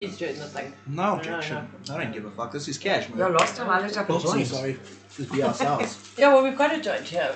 [0.00, 0.74] He's doing the thing.
[0.86, 1.66] No objection.
[1.90, 2.52] I don't give a fuck.
[2.52, 3.32] This is cash, Yeah, man.
[3.32, 4.46] last time I lit up a Oops, I'm joint.
[4.48, 4.78] sorry.
[5.16, 6.12] Just be ourselves.
[6.18, 7.34] Yeah, well, we've got a joint here.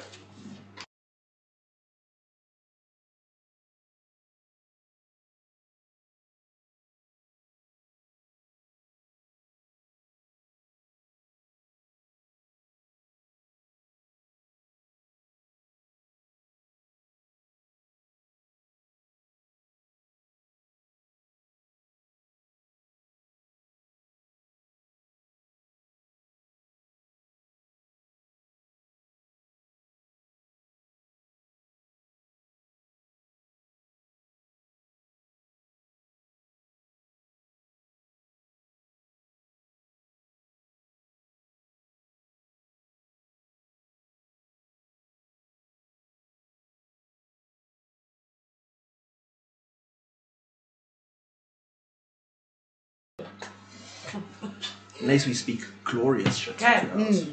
[55.00, 56.54] Unless we speak glorious shit.
[56.54, 57.26] Okay.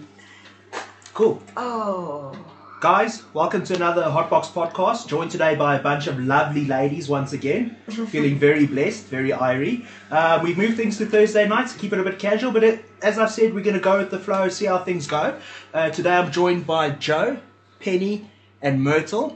[1.14, 1.42] Cool.
[1.58, 2.34] Oh.
[2.80, 5.08] Guys, welcome to another Hotbox podcast.
[5.08, 7.76] Joined today by a bunch of lovely ladies once again.
[7.90, 9.86] Feeling very blessed, very irie.
[10.10, 12.86] Uh, we've moved things to Thursday nights to keep it a bit casual, but it,
[13.02, 15.38] as I've said, we're going to go with the flow, see how things go.
[15.74, 17.38] Uh, today I'm joined by Jo,
[17.82, 18.30] Penny,
[18.62, 19.36] and Myrtle.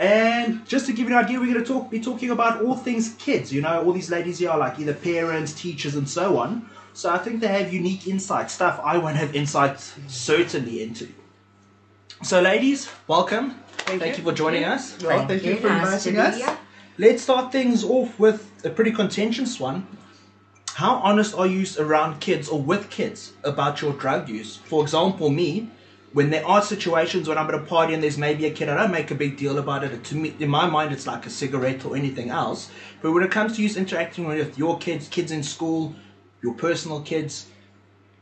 [0.00, 2.76] And just to give you an idea, we're going to talk, be talking about all
[2.76, 3.52] things kids.
[3.52, 6.68] You know, all these ladies here are like either parents, teachers, and so on.
[6.98, 11.06] So I think they have unique insight, stuff I won't have insight certainly into.
[12.24, 13.54] So, ladies, welcome.
[13.86, 14.24] Thank, you.
[14.24, 15.00] for joining us.
[15.00, 16.56] Well, thank you for inviting be us.
[16.98, 19.86] Let's start things off with a pretty contentious one.
[20.74, 24.56] How honest are you around kids or with kids about your drug use?
[24.56, 25.70] For example, me,
[26.14, 28.76] when there are situations when I'm at a party and there's maybe a kid, I
[28.76, 30.02] don't make a big deal about it.
[30.02, 32.72] To me, in my mind, it's like a cigarette or anything else.
[33.02, 35.94] But when it comes to you interacting with your kids, kids in school,
[36.42, 37.46] your personal kids,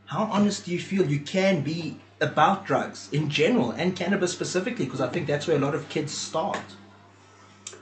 [0.05, 4.85] how honest do you feel you can be about drugs in general and cannabis specifically?
[4.85, 6.59] Because I think that's where a lot of kids start.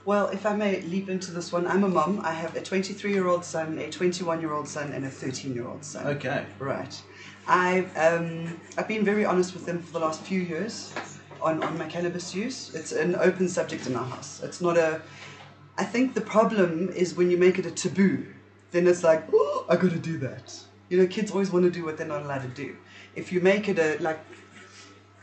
[0.04, 2.20] Well, if I may leap into this one, I'm a mum.
[2.22, 5.54] I have a 23 year old son, a 21 year old son, and a 13
[5.54, 6.06] year old son.
[6.06, 6.46] Okay.
[6.60, 7.02] Right.
[7.48, 10.92] I've um, I've been very honest with them for the last few years
[11.42, 12.74] on, on my cannabis use.
[12.74, 14.40] It's an open subject in our house.
[14.42, 15.00] It's not a.
[15.78, 18.26] I think the problem is when you make it a taboo,
[18.72, 20.58] then it's like, oh, I gotta do that.
[20.88, 22.76] You know, kids always want to do what they're not allowed to do.
[23.14, 24.20] If you make it a like,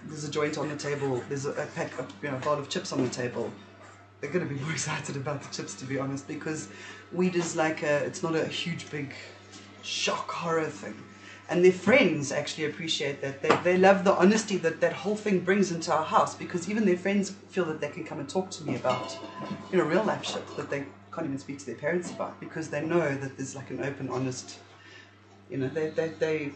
[0.05, 2.55] there's a joint on the table, there's a, a pack, of, you know, a bowl
[2.55, 3.51] of chips on the table.
[4.19, 6.69] They're gonna be more excited about the chips, to be honest, because
[7.11, 8.03] weed is like a.
[8.05, 9.13] It's not a huge, big
[9.81, 10.95] shock horror thing.
[11.49, 13.41] And their friends actually appreciate that.
[13.41, 16.85] They, they love the honesty that that whole thing brings into our house because even
[16.85, 19.17] their friends feel that they can come and talk to me about,
[19.71, 22.69] you know, real life shit that they can't even speak to their parents about because
[22.69, 24.59] they know that there's like an open, honest,
[25.49, 26.51] you know, they, they, they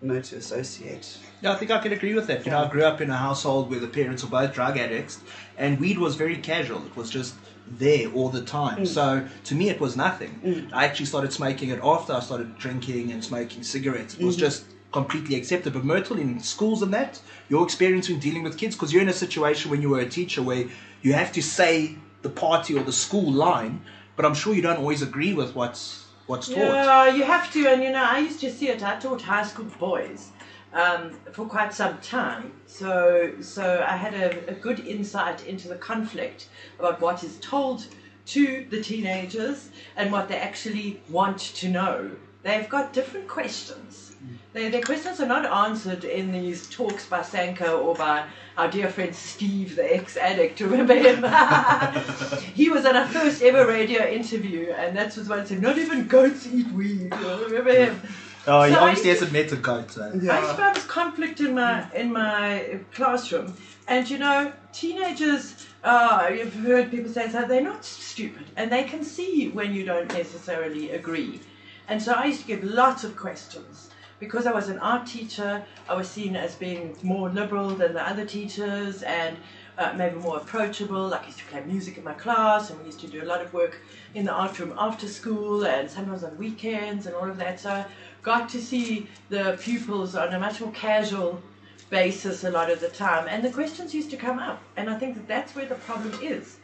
[0.00, 1.18] know to associate.
[1.40, 2.44] Yeah, I think I can agree with that.
[2.44, 5.20] You know, I grew up in a household where the parents were both drug addicts,
[5.56, 6.84] and weed was very casual.
[6.84, 7.34] It was just
[7.68, 8.78] there all the time.
[8.82, 8.86] Mm.
[8.86, 10.40] So to me, it was nothing.
[10.44, 10.72] Mm.
[10.72, 14.14] I actually started smoking it after I started drinking and smoking cigarettes.
[14.14, 14.44] It was mm-hmm.
[14.44, 15.72] just completely accepted.
[15.72, 19.08] But Myrtle, in schools and that, your experience in dealing with kids, because you're in
[19.08, 20.66] a situation when you were a teacher where
[21.02, 23.82] you have to say the party or the school line,
[24.16, 26.56] but I'm sure you don't always agree with what's what's taught.
[26.56, 28.82] Yeah, you have to, and you know, I used to see it.
[28.82, 30.30] I taught high school boys
[30.72, 35.76] um, for quite some time, so so I had a, a good insight into the
[35.76, 37.86] conflict about what is told
[38.24, 42.10] to the teenagers and what they actually want to know.
[42.42, 44.12] They've got different questions.
[44.52, 48.26] Their, their questions are not answered in these talks by SANCA or by
[48.58, 50.60] our dear friend Steve, the ex-addict.
[50.60, 51.22] Remember him?
[52.54, 56.06] he was at our first ever radio interview, and that was one said, "Not even
[56.06, 58.00] goats eat weed." Remember him?
[58.46, 59.92] Oh, he So I obviously used hasn't met a goat.
[59.92, 60.02] So.
[60.02, 63.54] I used to have this conflict in my in my classroom,
[63.88, 65.66] and you know, teenagers.
[65.82, 67.46] Uh, you've heard people say so.
[67.46, 71.40] They're not stupid, and they can see when you don't necessarily agree.
[71.88, 73.90] And so I used to get lots of questions
[74.20, 75.64] because I was an art teacher.
[75.88, 79.36] I was seen as being more liberal than the other teachers, and
[79.78, 81.08] uh, maybe more approachable.
[81.08, 83.26] Like I used to play music in my class, and we used to do a
[83.26, 83.80] lot of work
[84.14, 87.58] in the art room after school, and sometimes on weekends, and all of that.
[87.58, 87.86] So I
[88.22, 91.42] got to see the pupils on a much more casual
[91.90, 94.62] basis a lot of the time, and the questions used to come up.
[94.76, 96.58] And I think that that's where the problem is.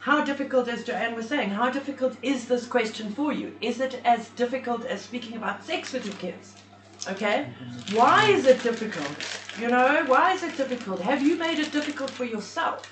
[0.00, 3.56] How difficult, as Joanne was saying, how difficult is this question for you?
[3.60, 6.54] Is it as difficult as speaking about sex with your kids?
[7.06, 7.48] Okay?
[7.92, 9.14] Why is it difficult?
[9.60, 11.00] You know, why is it difficult?
[11.00, 12.82] Have you made it difficult for yourself?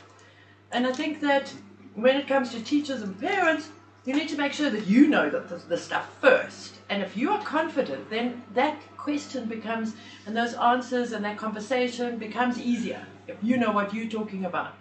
[0.72, 1.52] And I think that
[1.94, 3.70] when it comes to teachers and parents,
[4.04, 6.76] you need to make sure that you know that the, the stuff first.
[6.88, 9.94] And if you are confident, then that question becomes,
[10.26, 14.74] and those answers and that conversation becomes easier if you know what you're talking about.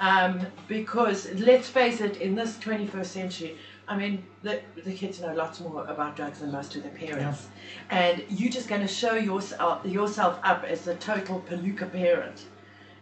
[0.00, 3.56] Um, because let's face it, in this 21st century,
[3.88, 7.48] I mean, the, the kids know lots more about drugs than most of their parents.
[7.90, 12.44] And you're just going to show yourself, yourself up as a total palooka parent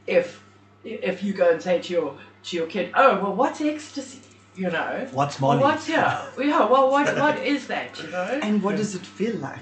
[0.06, 0.42] if
[0.84, 4.20] if you go and say to your to your kid, oh well, what's ecstasy?
[4.56, 5.62] You know, What's Well, Molly?
[5.64, 6.64] what's yeah, yeah.
[6.66, 8.00] Well, what what is that?
[8.02, 9.58] You know, And what does it feel like?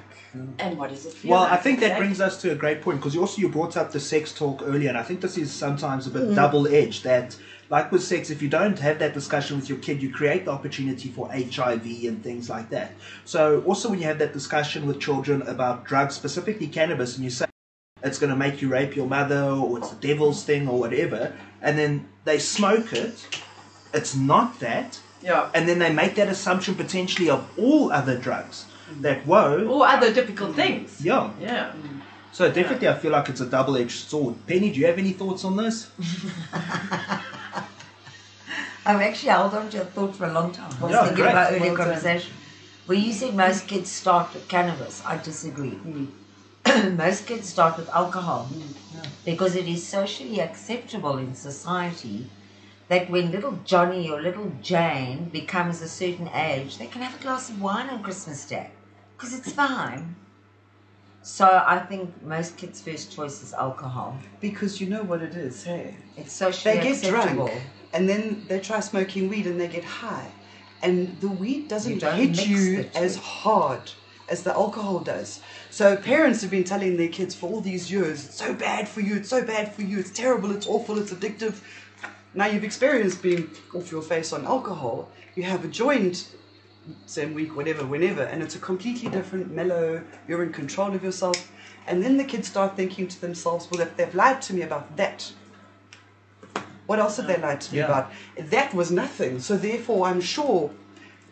[0.58, 1.32] and what does it feel?
[1.32, 1.52] Well, like?
[1.52, 2.06] I think that Exactly.
[2.06, 4.62] brings us to a great point because you also you brought up the sex talk
[4.64, 6.34] earlier, and I think this is sometimes a bit Mm.
[6.36, 7.02] double edged.
[7.04, 7.36] That,
[7.70, 10.52] like with sex, if you don't have that discussion with your kid, you create the
[10.52, 12.92] opportunity for HIV and things like that.
[13.24, 17.30] So, also when you have that discussion with children about drugs, specifically cannabis, and you
[17.30, 17.46] say
[18.02, 21.32] it's going to make you rape your mother or it's the devil's thing or whatever,
[21.62, 23.26] and then they smoke it,
[23.94, 25.48] it's not that, Yeah.
[25.54, 28.66] and then they make that assumption potentially of all other drugs.
[29.00, 30.56] That whoa, Or other difficult mm.
[30.56, 31.00] things.
[31.00, 31.30] yeah.
[31.40, 31.72] Yeah.
[32.32, 34.34] So definitely, I feel like it's a double-edged sword.
[34.48, 35.88] Penny, do you have any thoughts on this?
[38.84, 40.72] I've oh, actually held on to your thought for a long time.
[40.80, 41.30] I was Yeah, thinking great.
[41.30, 42.32] about earlier conversation.
[42.88, 45.00] Well, you said most kids start with cannabis.
[45.06, 45.76] I disagree.
[45.86, 46.06] Hmm.
[46.96, 49.02] most kids start with alcohol hmm.
[49.24, 52.26] because it is socially acceptable in society
[52.88, 57.22] that when little Johnny or little Jane becomes a certain age, they can have a
[57.22, 58.70] glass of wine on Christmas Day
[59.16, 60.16] because it's fine.
[61.22, 64.18] So I think most kids' first choice is alcohol.
[64.40, 65.96] Because you know what it is, hey?
[66.18, 67.46] It's socially They get acceptable.
[67.46, 67.62] drunk
[67.94, 70.30] and then they try smoking weed and they get high.
[70.82, 73.92] And the weed doesn't You hit you as hard
[74.28, 75.40] as the alcohol does.
[75.70, 79.00] So parents have been telling their kids for all these years, it's so bad for
[79.00, 81.60] you, it's so bad for you, it's terrible, it's awful, it's addictive.
[82.34, 86.28] Now you've experienced being off your face on alcohol, you have a joint
[87.06, 91.50] same week, whatever, whenever, and it's a completely different mellow, you're in control of yourself.
[91.86, 94.96] And then the kids start thinking to themselves, well, if they've lied to me about
[94.96, 95.32] that,
[96.86, 97.86] what else have they lied to me Yeah.
[97.86, 98.12] about?
[98.36, 99.40] That was nothing.
[99.40, 100.70] So therefore, I'm sure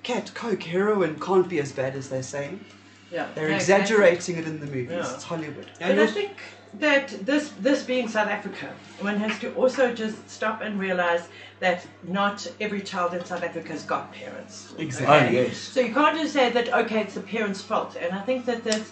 [0.02, 2.64] cat, coke, heroin can't be as bad as they're saying.
[3.10, 3.28] Yeah.
[3.34, 4.90] They're Yeah, exaggerating it in the movies.
[4.90, 5.14] Yeah.
[5.14, 5.66] It's Hollywood.
[5.78, 6.36] But I think
[6.74, 11.28] that this this being South Africa, one has to also just stop and realize
[11.60, 14.74] that not every child in South Africa has got parents.
[14.78, 15.38] Exactly.
[15.38, 15.56] Oh, yes.
[15.56, 17.96] So you can't just say that okay, it's the parents' fault.
[17.96, 18.90] And I think that that's,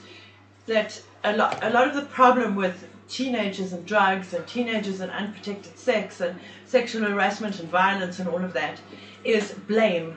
[0.66, 5.10] that a lot a lot of the problem with teenagers and drugs and teenagers and
[5.10, 8.80] unprotected sex and sexual harassment and violence and all of that
[9.24, 10.16] is blame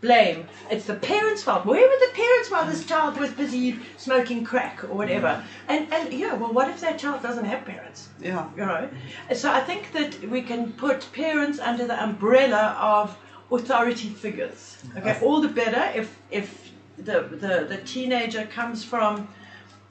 [0.00, 0.48] blame.
[0.70, 1.66] It's the parents' fault.
[1.66, 5.28] Where were the parents while this child was busy smoking crack or whatever?
[5.28, 5.44] Mm.
[5.68, 8.08] And and yeah, well, what if that child doesn't have parents?
[8.20, 8.48] Yeah.
[8.56, 8.88] You know,
[9.34, 13.16] so I think that we can put parents under the umbrella of
[13.52, 14.78] authority figures.
[14.96, 15.22] Okay, mm.
[15.22, 19.28] all the better if if the the, the teenager comes from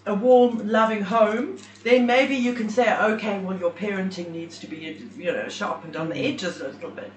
[0.06, 4.66] a warm, loving home, then maybe you can say, okay, well, your parenting needs to
[4.66, 6.34] be, you know, sharpened on the mm.
[6.34, 7.12] edges a little bit.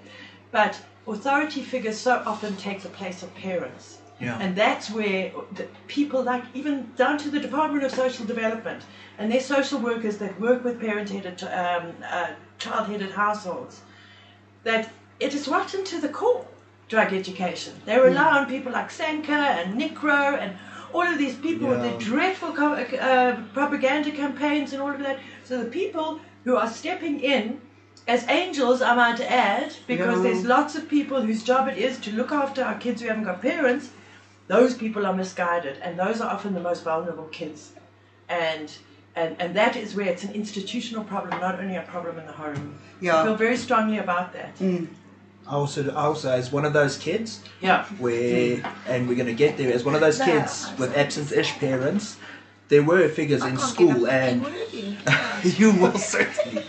[0.50, 3.99] But authority figures so often take the place of parents.
[4.20, 4.38] Yeah.
[4.38, 8.82] And that's where the people like, even down to the Department of Social Development
[9.19, 12.28] and their social workers that work with parent-headed, um, uh,
[12.58, 13.81] child-headed households,
[14.62, 16.46] that it is rotten to the core,
[16.88, 17.72] drug education.
[17.84, 20.56] They rely on people like SANCA and Nicro and
[20.93, 21.90] all of these people with Yeah.
[21.90, 25.18] their dreadful uh, propaganda campaigns and all of that.
[25.42, 27.61] So the people who are stepping in
[28.09, 30.23] as angels, I might add, because Yeah.
[30.23, 33.25] there's lots of people whose job it is to look after our kids who haven't
[33.25, 33.90] got parents.
[34.49, 37.71] Those people are misguided, and those are often the most vulnerable kids.
[38.28, 38.71] And
[39.14, 42.32] and, and that is where it's an institutional problem, not only a problem in the
[42.32, 42.78] home.
[43.02, 43.21] Yeah.
[43.21, 44.52] I feel very strongly about that.
[44.59, 44.87] I
[45.54, 47.85] also, I also, as one of those kids, Yeah.
[47.99, 50.90] where, and we're going to get there, as one of those No, kids I'm with
[50.92, 51.02] sorry.
[51.04, 52.16] absent-ish parents,
[52.68, 54.97] there were figures I in school, and the N
[55.44, 55.59] word.
[55.59, 56.64] you will certainly.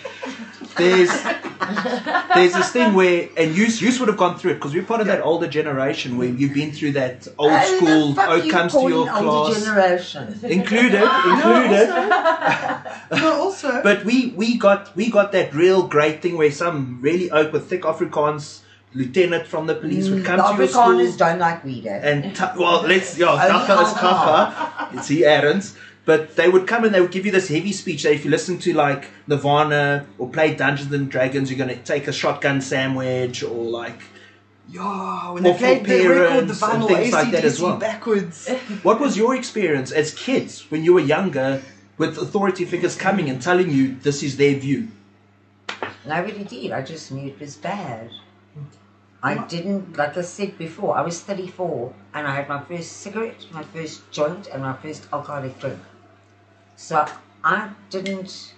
[0.77, 1.10] There's,
[2.36, 5.01] there's this thing where, and you, you would have gone through it because we're part
[5.01, 8.13] of that older generation where you've been through that old school.
[8.15, 10.39] fuck Oh, comes to your class, generation.
[10.44, 11.89] included, included.
[13.12, 13.82] No, also.
[13.84, 17.70] But we we got we got that real great thing where some really oak with
[17.70, 18.62] thick Afrikaans
[18.96, 21.86] lieutenant from the police would come the to your Afrikaners school don't like weed.
[21.86, 22.00] eh?
[22.03, 24.88] and t- well let's yeah Kafka is alcohol.
[24.94, 28.04] It's he Aaron's but they would come and they would give you this heavy speech
[28.04, 32.08] that if you listen to like Nirvana or play Dungeons and Dragons you're gonna take
[32.08, 34.00] a shotgun sandwich or like
[34.70, 37.78] yeah, when they played the record, the parents and vinyl, things like that as well.
[37.78, 38.48] backwards.
[38.84, 41.62] what was your experience as kids when you were younger
[41.98, 44.88] with authority figures coming and telling you this is their view
[46.10, 46.72] I really did.
[46.72, 48.10] I just knew it was bad.
[49.22, 53.46] I didn't, like I said before, I was 34 and I had my first cigarette,
[53.52, 55.80] my first joint, and my first alcoholic drink.
[56.75, 57.06] So
[57.44, 58.53] I didn't,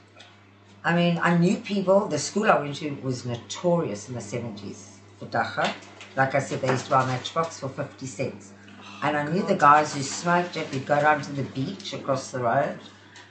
[0.83, 4.97] I mean, I knew people, the school I went to was notorious in the 70s
[5.19, 5.73] for dagga.
[6.15, 8.53] Like I said, they used to buy matchbox for 50 cents.
[9.01, 12.31] And I knew the guys who smoked it, we'd go down to the beach across
[12.31, 12.79] the road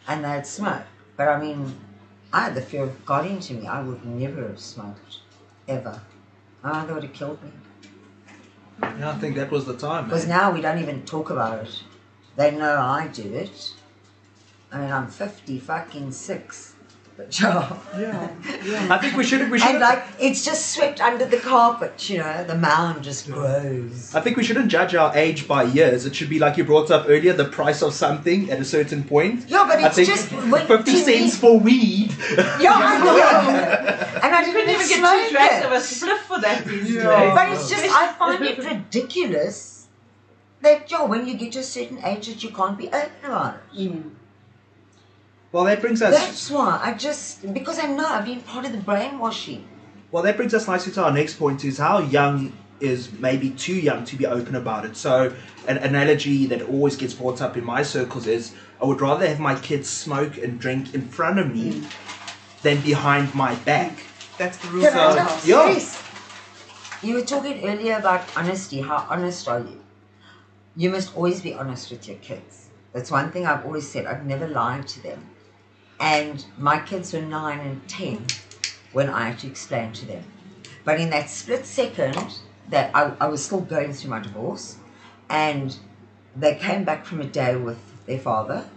[0.06, 0.84] and they'd smoke.
[1.16, 1.74] But I mean,
[2.32, 3.66] I had the fear of God into me.
[3.66, 5.20] I would never have smoked,
[5.66, 6.00] ever.
[6.62, 7.50] Ah, they would have killed me.
[8.82, 10.04] Yeah, I think that was the time.
[10.04, 10.38] Because man.
[10.38, 11.82] now we don't even talk about it.
[12.36, 13.72] They know I do it.
[14.74, 16.72] I mean, I'm 50 fucking six.
[17.16, 17.76] But yeah.
[18.64, 18.88] Yeah.
[18.90, 22.18] I think we should we should And like, it's just swept under the carpet, you
[22.18, 24.12] know, the mound just grows.
[24.16, 26.06] I think we shouldn't judge our age by years.
[26.06, 29.04] It should be like you brought up earlier, the price of something at a certain
[29.04, 29.44] point.
[29.48, 32.10] Yeah, but I it's think just when- fifty cents me- for weed.
[32.58, 34.20] Yeah, I know.
[34.24, 35.66] And I didn't couldn't even get smoke two drags it.
[35.66, 37.20] of a spliff for that these Yeah.
[37.20, 37.34] days.
[37.36, 39.86] But it's just, I find it ridiculous
[40.62, 43.54] that, yo, when you get to a certain age that you can't be open about
[43.76, 43.92] it.
[43.92, 44.10] Mm.
[45.54, 46.12] Well, that brings us.
[46.12, 49.64] That's why I just, because I know I've been part of the brainwashing.
[50.10, 53.76] Well, that brings us nicely to our next point: is how young is maybe too
[53.76, 54.96] young to be open about it.
[54.96, 55.32] So,
[55.68, 59.38] an analogy that always gets brought up in my circles is, I would rather have
[59.38, 62.62] my kids smoke and drink in front of me mm.
[62.62, 63.96] than behind my back.
[64.38, 65.46] That's the rules Can I of the house.
[65.46, 65.68] Yeah.
[65.68, 66.02] Yes.
[67.00, 68.80] You were talking earlier about honesty.
[68.80, 69.80] How honest are you?
[70.74, 72.70] You must always be honest with your kids.
[72.92, 74.06] That's one thing I've always said.
[74.06, 75.30] I've never lied to them.
[76.00, 78.26] And my kids were nine and ten
[78.92, 80.24] when I had to explain to them.
[80.84, 84.76] But in that split second that I, I was still going through my divorce,
[85.28, 85.76] and
[86.36, 88.68] they came back from a day with their father,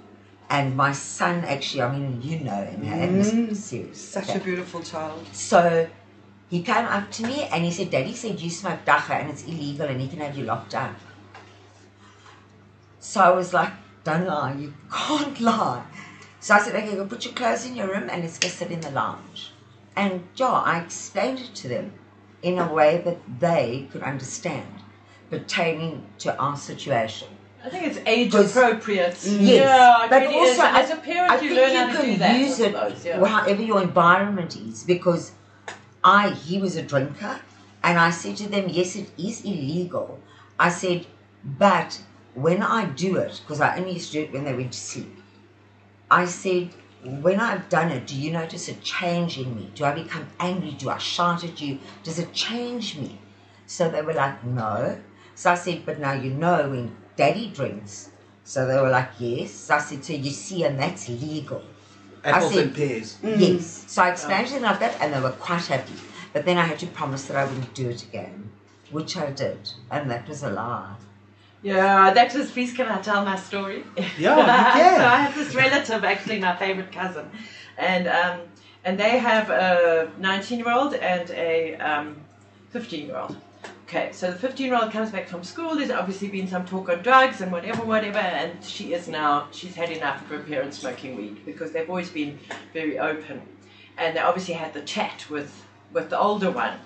[0.49, 3.99] and my son actually, I mean, you know him, mm, serious.
[3.99, 4.39] Such okay?
[4.39, 5.25] a beautiful child.
[5.33, 5.89] So
[6.49, 9.43] he came up to me and he said, Daddy said you smoke dagga and it's
[9.43, 10.95] illegal and he can have you locked up.
[12.99, 15.83] So I was like, don't lie, you can't lie.
[16.39, 18.71] So I said, okay, go put your clothes in your room and let's go sit
[18.71, 19.51] in the lounge.
[19.95, 21.93] And yeah, I explained it to them
[22.43, 24.67] in a way that they could understand
[25.29, 27.27] pertaining to our situation.
[27.63, 29.15] I think it's age appropriate.
[29.15, 30.61] Mm, yes, Yeah, but really also.
[30.61, 32.39] As a parent, I you think learn you how to can do that.
[32.39, 33.25] Use it suppose, yeah.
[33.25, 35.31] however your environment is because
[36.03, 37.41] I he was a drinker
[37.83, 40.19] and I said to them, yes, it is illegal.
[40.59, 41.07] I said,
[41.43, 42.01] but
[42.35, 44.79] when I do it, because I only used to do it when they went to
[44.79, 45.16] sleep,
[46.09, 46.69] I said,
[47.03, 49.71] when I've done it, do you notice a change in me?
[49.75, 50.71] Do I become angry?
[50.71, 51.79] Do I shout at you?
[52.03, 53.19] Does it change me?
[53.65, 54.99] So they were like, no.
[55.35, 58.09] So I said, but now you know when daddy drinks.
[58.43, 59.51] So they were like, yes.
[59.51, 61.61] So I said, so you see, and that's legal.
[62.23, 62.61] Apples see.
[62.61, 63.17] and pears.
[63.21, 63.39] Yes.
[63.85, 63.89] Mm.
[63.89, 65.93] So I explained to them like that, and they were quite happy.
[66.33, 68.49] But then I had to promise that I wouldn't do it again,
[68.91, 70.95] which I did, and that was a lie.
[71.63, 72.51] Yeah, that was.
[72.51, 73.83] Please, can I tell my story?
[73.97, 74.99] Yeah, you can.
[74.99, 77.29] so I have this relative, actually my favorite cousin,
[77.77, 78.41] and um,
[78.85, 82.15] and they have a 19-year-old and a um,
[82.73, 83.35] 15-year-old.
[83.87, 85.75] Okay, so the 15-year-old comes back from school.
[85.75, 89.75] There's obviously been some talk on drugs and whatever, whatever, and she is now she's
[89.75, 92.37] had enough of her parents smoking weed because they've always been
[92.73, 93.41] very open,
[93.97, 96.77] and they obviously had the chat with with the older one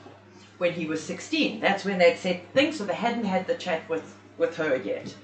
[0.57, 1.59] when he was 16.
[1.59, 5.15] That's when they'd said things, so they hadn't had the chat with, with her yet.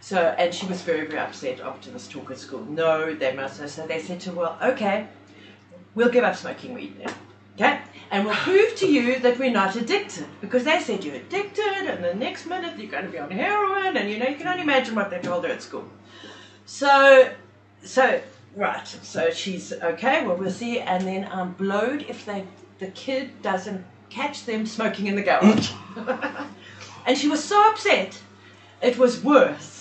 [0.00, 2.62] So, and she was very, very upset after this talk at school.
[2.66, 3.70] No, they must have.
[3.70, 5.06] So they said to her, well, okay,
[5.94, 7.14] we'll give up smoking weed then.
[7.54, 7.80] Okay?
[8.10, 10.26] And we'll prove to you that we're not addicted.
[10.42, 13.96] Because they said you're addicted, and the next minute you're going to be on heroin,
[13.96, 15.88] and you know, you can only imagine what they told her at school.
[16.66, 17.32] So,
[17.82, 18.20] so,
[18.56, 18.86] right.
[18.86, 20.80] So she's okay, well, we'll see.
[20.80, 22.44] And then I'm blowed if they,
[22.78, 25.72] the kid doesn't catch them smoking in the garage.
[27.06, 28.20] and she was so upset.
[28.82, 29.74] It was worse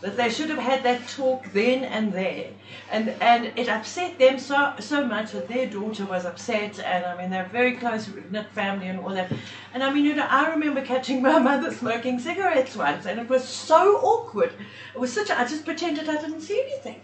[0.00, 2.50] that they should have had that talk then and there.
[2.90, 7.16] And and it upset them so so much that their daughter was upset and I
[7.16, 9.32] mean they're a very close knit family and all that.
[9.72, 13.28] And I mean you know I remember catching my mother smoking cigarettes once and it
[13.28, 14.52] was so awkward.
[14.94, 17.00] It was such a, I just pretended I didn't see anything.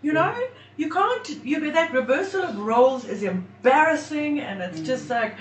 [0.00, 0.32] You know?
[0.32, 0.48] Mm.
[0.76, 5.20] You can't you know, that reversal of roles is embarrassing and it's just mm.
[5.20, 5.34] like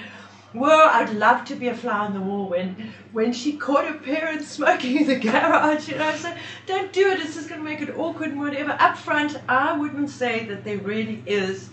[0.53, 3.97] well, I'd love to be a fly on the wall when when she caught her
[3.97, 6.15] parents smoking in the garage, you know.
[6.15, 6.33] So
[6.65, 7.19] don't do it.
[7.19, 8.71] It's just going to make it awkward and whatever.
[8.79, 11.69] Up front, I wouldn't say that there really is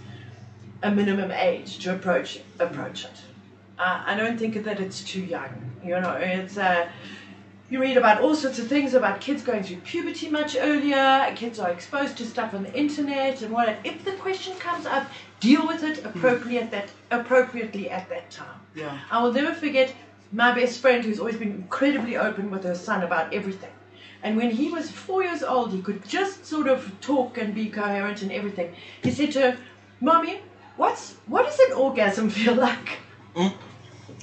[0.82, 3.22] a minimum age to approach approach it.
[3.78, 5.72] Uh, I don't think that it's too young.
[5.84, 6.88] You know, it's uh,
[7.70, 11.32] you read about all sorts of things about kids going through puberty much earlier.
[11.34, 13.78] Kids are exposed to stuff on the internet and what.
[13.84, 15.08] If the question comes up,
[15.44, 16.08] deal with it hmm.
[16.08, 18.60] appropriately at that appropriately at that time.
[18.74, 18.98] Yeah.
[19.10, 19.94] I will never forget
[20.32, 23.70] my best friend who's always been incredibly open with her son about everything.
[24.24, 27.68] And when he was four years old, he could just sort of talk and be
[27.68, 28.74] coherent and everything.
[29.02, 29.58] He said to her,
[30.00, 30.40] Mommy,
[30.76, 32.98] what's, what does an orgasm feel like?
[33.36, 33.52] Mm.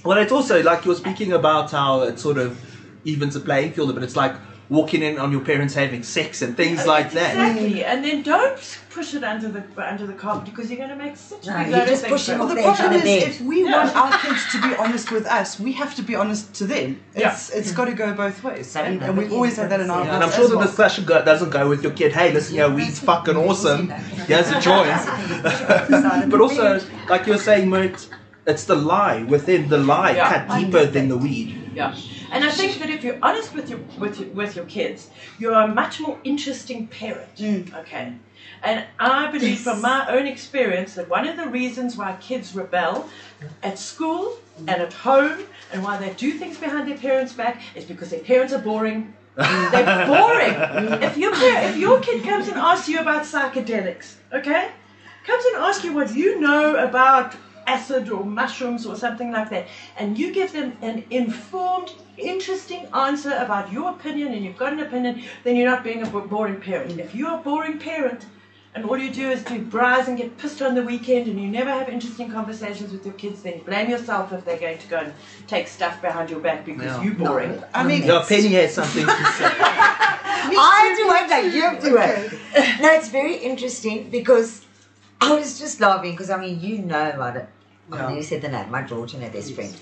[0.03, 2.59] Well, it's also like you're speaking about how it sort of
[3.05, 4.35] evens the playing field, but it's like
[4.71, 7.31] walking in on your parents having sex and things like that.
[7.35, 7.83] Exactly.
[7.83, 8.57] And then don't
[8.89, 9.61] push it under the
[9.93, 11.87] under the carpet because you're going to make such No, a big you load of
[11.89, 13.31] just things push him for- off Well, the the problem the is, bed.
[13.33, 13.71] if we Yeah.
[13.83, 17.01] want our kids to be honest with us, we have to be honest to them.
[17.15, 19.81] It's it's got to go both ways, Same and, and we've always kids, had that
[19.81, 20.05] in our yeah.
[20.05, 20.15] Yeah, house.
[20.15, 20.67] and I'm sure as the well.
[20.67, 23.89] discussion go, doesn't go with your kid, hey, listen, yeah, weed's fucking awesome.
[24.29, 25.05] Here's a choice.
[26.31, 28.07] but also, like you're saying, Mert,
[28.47, 30.45] it's the lie within the lie Yeah.
[30.45, 31.71] cut deeper than the weed.
[31.75, 31.93] Yeah,
[32.31, 35.09] and I think that if you're honest with your with your, with your kids,
[35.39, 37.35] you're a much more interesting parent.
[37.35, 37.73] Mm.
[37.81, 38.13] Okay,
[38.63, 43.09] and I believe from my own experience that one of the reasons why kids rebel
[43.63, 45.39] at school and at home
[45.71, 49.13] and why they do things behind their parents' back is because their parents are boring.
[49.35, 51.01] They're boring.
[51.01, 54.69] if your if your kid comes and asks you about psychedelics, okay,
[55.25, 57.35] comes and asks you what you know about
[57.67, 63.33] acid or mushrooms or something like that, and you give them an informed, interesting answer
[63.33, 66.91] about your opinion, and you've got an opinion, then you're not being a boring parent.
[66.91, 68.25] And if you're a boring parent,
[68.73, 71.49] and all you do is do browse and get pissed on the weekend, and you
[71.49, 74.97] never have interesting conversations with your kids, then blame yourself if they're going to go
[74.97, 75.13] and
[75.47, 77.03] take stuff behind your back because Yeah.
[77.03, 77.61] you're boring.
[77.73, 79.45] I mean, Yeah, Penny has something to say.
[80.43, 82.81] I do it like you do it.
[82.81, 84.65] No, it's very interesting because
[85.19, 87.47] I was just laughing because I mean, you know about it.
[87.91, 88.07] Yeah.
[88.07, 89.75] Oh, you said the name, my daughter and her best friend.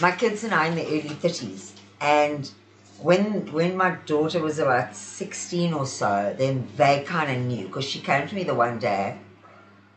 [0.00, 1.72] My kids and I in the early 30s.
[2.00, 2.50] And
[2.98, 7.84] when when my daughter was about 16 or so, then they kind of knew because
[7.84, 9.18] she came to me the one day,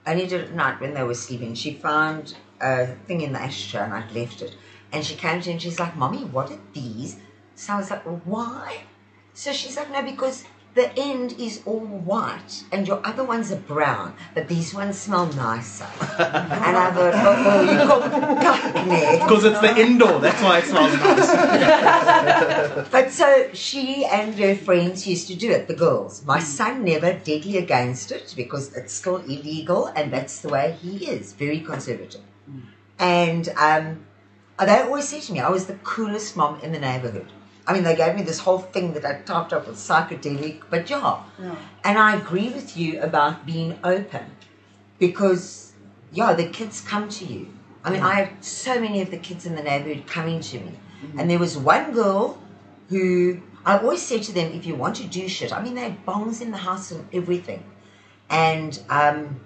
[0.06, 1.56] only did it at night when they were sleeping.
[1.56, 4.56] She found a thing in the ashtray and I'd left it.
[4.92, 7.18] And she came to me and she's like, Mommy, what are these?
[7.56, 8.84] So I was like, why?
[9.34, 10.46] So she's like, no, because
[10.78, 15.26] the end is all white and your other ones are brown, but these ones smell
[15.34, 15.88] nicer.
[16.20, 18.74] and I thought, oh, you got.
[19.20, 21.28] Because it's the indoor, that's why it smells nice.
[22.92, 26.24] But so she and her friends used to do it, the girls.
[26.26, 31.08] My son never deadly against it because it's still illegal and that's the way he
[31.08, 32.22] is, very conservative.
[33.00, 34.06] And um,
[34.60, 37.32] they always say to me, I was the coolest mom in the neighborhood.
[37.68, 40.90] I mean, they gave me this whole thing that I typed up with psychedelic, but
[40.90, 41.22] yeah.
[41.40, 41.56] Yeah.
[41.84, 44.26] And I agree with you about being open
[45.00, 45.74] because,
[46.14, 47.54] yeah, the kids come to you.
[47.84, 50.72] I mean, I have so many of the kids in the neighborhood coming to me.
[51.18, 52.42] And there was one girl
[52.90, 55.82] who I always said to them, if you want to do shit, I mean, they
[55.82, 57.64] had bongs in the house and everything.
[58.30, 59.40] And um,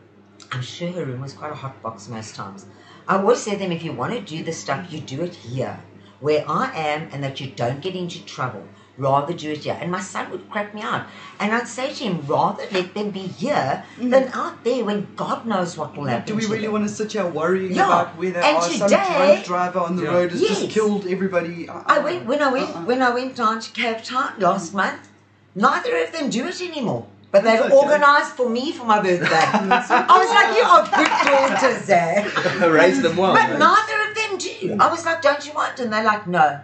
[0.52, 2.66] I'm sure her room was quite a hot box most times.
[3.08, 5.36] I always say to them, if you want to do this stuff, you do it
[5.36, 5.78] here,
[6.22, 8.64] where I am, and that you don't get into trouble.
[8.98, 9.78] Rather do it here.
[9.82, 11.08] And my son would crack me out.
[11.40, 15.46] And I'd say to him, rather let them be here than out there when God
[15.48, 16.28] knows what will happen.
[16.28, 16.74] Do we to really them.
[16.74, 17.86] want to sit here worrying Yeah.
[17.88, 18.62] about where they And are?
[18.70, 20.12] Some drunk driver on the Yeah.
[20.12, 21.68] road has just killed everybody.
[21.70, 22.82] Uh, I went when I went Uh-uh.
[22.90, 25.08] when I went down to Cape Town last month.
[25.56, 27.06] Neither of them do it anymore.
[27.32, 27.74] But they've okay.
[27.74, 29.26] organised for me for my birthday.
[29.32, 32.68] I was like, you are good daughters, eh?
[32.80, 33.34] Raise them well.
[33.34, 33.91] But neither
[34.69, 34.80] of.
[34.80, 35.80] I was like, don't you want?
[35.80, 36.62] And they're like, no.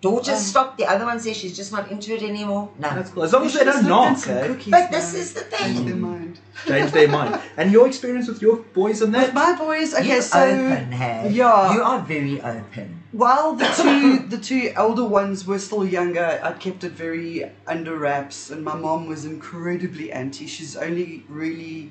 [0.00, 0.78] Daughter Um, stopped.
[0.78, 2.70] The other one says she's just not into it anymore.
[2.78, 2.88] No.
[2.88, 3.24] That's cool.
[3.24, 4.46] As long as they don't have knock, some eh?
[4.46, 6.38] cookies, But this is the Change their mind.
[6.66, 7.38] change their mind.
[7.58, 9.34] And your experience with your boys and With that?
[9.34, 11.28] my boys, okay, You're so open, hey?
[11.32, 11.74] yeah.
[11.74, 13.02] You are very open.
[13.12, 17.94] while the two the two elder ones were still younger, I kept it very under
[17.98, 20.46] wraps, and my mom was incredibbly anti.
[20.46, 21.90] She's only really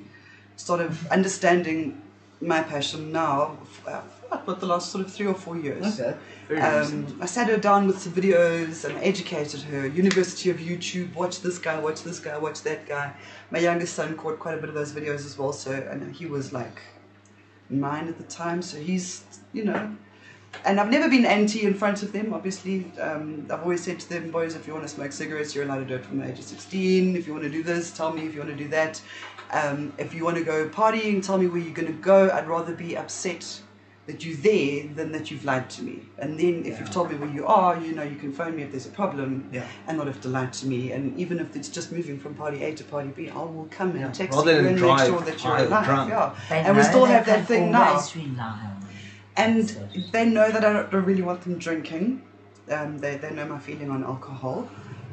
[0.55, 2.01] sort of understanding
[2.41, 3.58] my passion now.
[4.30, 6.00] What the last sort of three or four years.
[6.00, 6.60] Okay.
[6.60, 9.88] Um, I sat her down with some videos and educated her.
[9.88, 13.13] University of YouTube, watch this guy, watch this guy, watch that guy.
[13.52, 16.26] My youngest son caught quite a bit of those videos as well, so and he
[16.26, 16.82] was like
[17.70, 19.96] nine at the time, so he's you know.
[20.65, 22.34] And I've never been anti in front of them.
[22.34, 25.63] Obviously, um, I've always said to them, boys, if you want to smoke cigarettes, you're
[25.63, 27.15] allowed to do it from the age of 16.
[27.15, 29.00] If you want to do this, tell me if you want to do that.
[29.52, 32.30] Um, if you want to go partying, tell me where you're going to go.
[32.32, 33.62] I'd rather be upset
[34.10, 35.95] that you're there than that you've lied to me.
[36.17, 38.63] And then if you've told me where you are, you know you can phone me
[38.63, 39.67] if there's a problem Yeah.
[39.88, 40.91] and not have to lie to me.
[40.93, 43.91] And even if it's just moving from party A to party B, I will come
[43.91, 44.12] and Yeah.
[44.12, 45.86] text Rather you and drive make sure that you're alive.
[45.86, 46.10] drunk.
[46.10, 46.36] Yeah.
[46.50, 47.89] They And we still have that thing now.
[47.89, 48.98] always rely on you.
[49.45, 49.65] And
[50.12, 52.06] they know that I don't don't really want them drinking.
[52.76, 54.67] Um, they, they know my feeling on alcohol.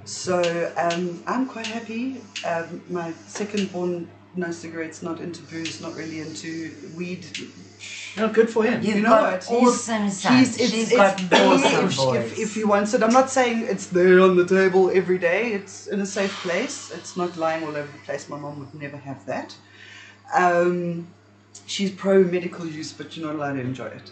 [0.05, 0.37] So
[0.85, 2.05] um, I'm quite happy.
[2.47, 7.25] Um, my second born no cigarettes, not into booze, not really into weed.
[8.17, 8.83] No, good for him.
[8.83, 9.45] You've You know got what?
[9.45, 10.07] He's- awesome.
[10.07, 12.33] He's, She's got awesome if, boys.
[12.33, 15.53] if, if he wants it, I'm not saying it's there on the table every day.
[15.53, 16.91] It's in a safe place.
[16.91, 18.29] It's not lying all over the place.
[18.29, 19.55] My mom would never have that.
[20.35, 21.09] Um,
[21.67, 24.11] she's pro medical use, but you're not allowed to enjoy it.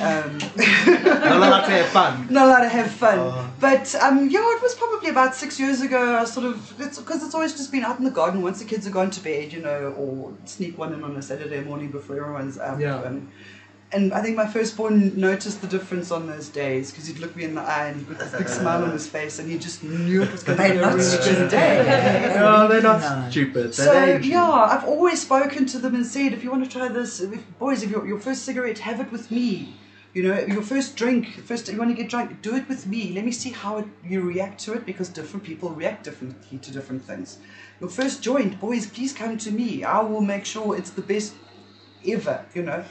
[0.00, 0.38] Um,
[0.86, 2.26] Not allowed to have fun.
[2.30, 3.18] not allowed to have fun.
[3.18, 3.52] Oh.
[3.60, 6.16] But um, yeah, it was probably about six years ago.
[6.16, 8.64] I sort of it's because it's always just been out in the garden once the
[8.64, 11.90] kids are gone to bed, you know, or sneak one in on a Saturday morning
[11.90, 12.80] before everyone's up.
[12.80, 13.02] Yeah.
[13.02, 13.30] And,
[13.92, 17.44] and I think my firstborn noticed the difference on those days because he'd look me
[17.44, 19.82] in the eye and he'd put this big smile on his face and he just
[19.84, 22.32] knew it was going to be a not really good day.
[22.36, 23.30] No, they're not No.
[23.30, 23.64] stupid.
[23.64, 26.70] They're So very yeah, I've always spoken to them and said, if you want to
[26.70, 29.74] try this, if, boys, if your your first cigarette, have it with me.
[30.14, 33.12] You know, your first drink, first you want to get drunk, do it with me.
[33.14, 36.70] Let me see how it, you react to it because different people react differently to
[36.70, 37.38] different things.
[37.80, 39.84] Your first joint, boys, please come to me.
[39.84, 41.32] I will make sure it's the best
[42.06, 42.44] ever.
[42.54, 42.84] You know,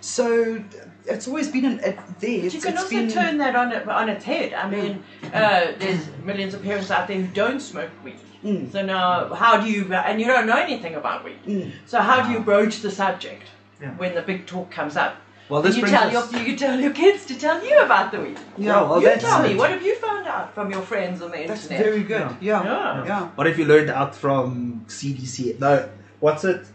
[0.00, 0.62] so
[1.06, 2.42] it's always been an, it, there.
[2.42, 4.52] But you can it's also been- turn that on it, on its head.
[4.54, 8.16] I mean, uh, there's millions of parents out there who don't smoke weed.
[8.44, 8.70] Mm.
[8.70, 11.38] So now, how do you, and you don't know anything about weed.
[11.46, 11.72] Mm.
[11.86, 13.42] So how do you broach the subject
[13.80, 13.90] Yeah.
[13.96, 15.16] when the big talk comes up?
[15.48, 18.10] Well, this you brings tell us- your you tell your kids to tell you about
[18.12, 18.38] the weed.
[18.58, 19.54] Yeah, well, you that's tell me.
[19.54, 21.84] What have you found out from your friends on the That's internet?
[21.84, 22.36] very good.
[22.40, 23.04] Yeah, Yeah.
[23.06, 23.28] yeah.
[23.36, 25.58] What have you learned out from CDC?
[25.60, 25.88] No,
[26.20, 26.66] what's it?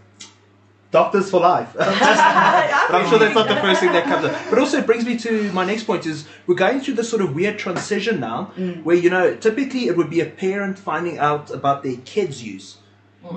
[0.91, 1.73] Doctors for life.
[1.77, 4.37] but I'm sure that's not the first thing that comes up.
[4.49, 7.21] But also, it brings me to my next point: is we're going through this sort
[7.21, 8.83] of weird transition now, mm.
[8.83, 12.77] where you know, typically it would be a parent finding out about their kids' use.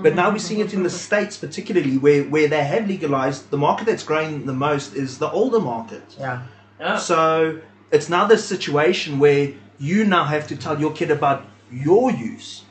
[0.03, 3.51] But now we're seeing it in the states, particularly where, where they have legalized.
[3.51, 6.03] The market that's growing the most is the older market.
[6.19, 6.43] Yeah.
[6.81, 6.97] Yeah.
[6.97, 12.11] So it's now this situation where you now have to tell your kid about your
[12.11, 12.64] use.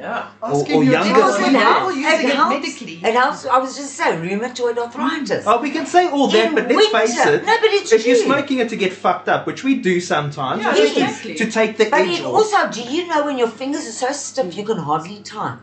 [0.00, 0.30] Yeah.
[0.42, 1.60] Asking or your younger people.
[1.60, 2.94] how using it helps, medically.
[3.08, 3.44] It helps.
[3.46, 5.44] I was just saying, rheumatoid arthritis.
[5.46, 7.44] Oh, we can say all that, In but let's face it.
[7.44, 10.62] No, but it's if you're smoking it to get fucked up, which we do sometimes,
[10.62, 11.34] Yeah, just to- exactly.
[11.34, 12.34] to, take the But edge it off.
[12.34, 15.60] also, do you know when your fingers are so stiff you can hardly time?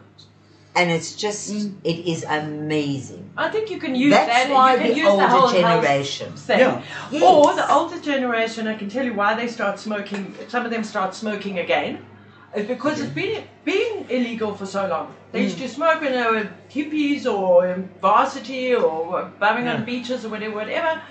[0.76, 1.74] And it's just, mm.
[1.84, 3.32] it is amazing.
[3.36, 4.54] I think you can use That's that.
[4.54, 6.60] why you can the use older the whole generation- health thing.
[6.60, 6.84] Yeah.
[7.10, 7.24] Yes.
[7.24, 10.36] Or the older generation, I can tell you why they start smoking.
[10.48, 12.06] Some of them start smoking again.
[12.56, 15.14] It's because it's been been illegal for so long.
[15.32, 15.64] They used hmm.
[15.64, 19.76] to smoke when they were hippies or in varsity or bumming Yeah.
[19.76, 21.02] on beaches or whatever, whatever.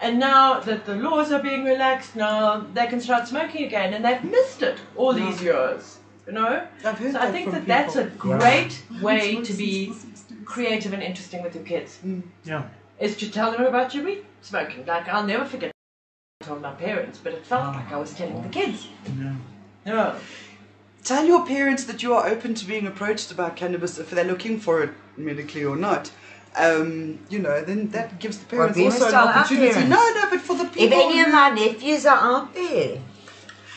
[0.00, 4.04] And now that the laws are being relaxed, now they can start smoking again, and
[4.04, 5.98] they've missed it all these years.
[6.26, 6.66] You know.
[6.84, 8.38] I've heard So I think from that that's a people.
[8.38, 9.92] great way to be
[10.44, 11.98] creative and interesting with your kids.
[11.98, 12.20] Hmm.
[12.44, 12.64] Yeah.
[12.98, 14.84] Is to tell them about your weed smoking.
[14.86, 15.70] Like I'll never forget.
[16.40, 17.72] I told my parents, but it felt ah.
[17.72, 18.88] like I was telling the kids.
[19.18, 19.34] Yeah.
[19.86, 20.18] Yeah.
[21.06, 24.58] Tell your parents that you are open to being approached about cannabis if they're looking
[24.58, 26.10] for it medically or not.
[26.56, 29.86] Um, you know, then that gives the parents we also an opportunity.
[29.86, 30.82] No, no, but for the people.
[30.84, 32.98] If any of my nephews are out there,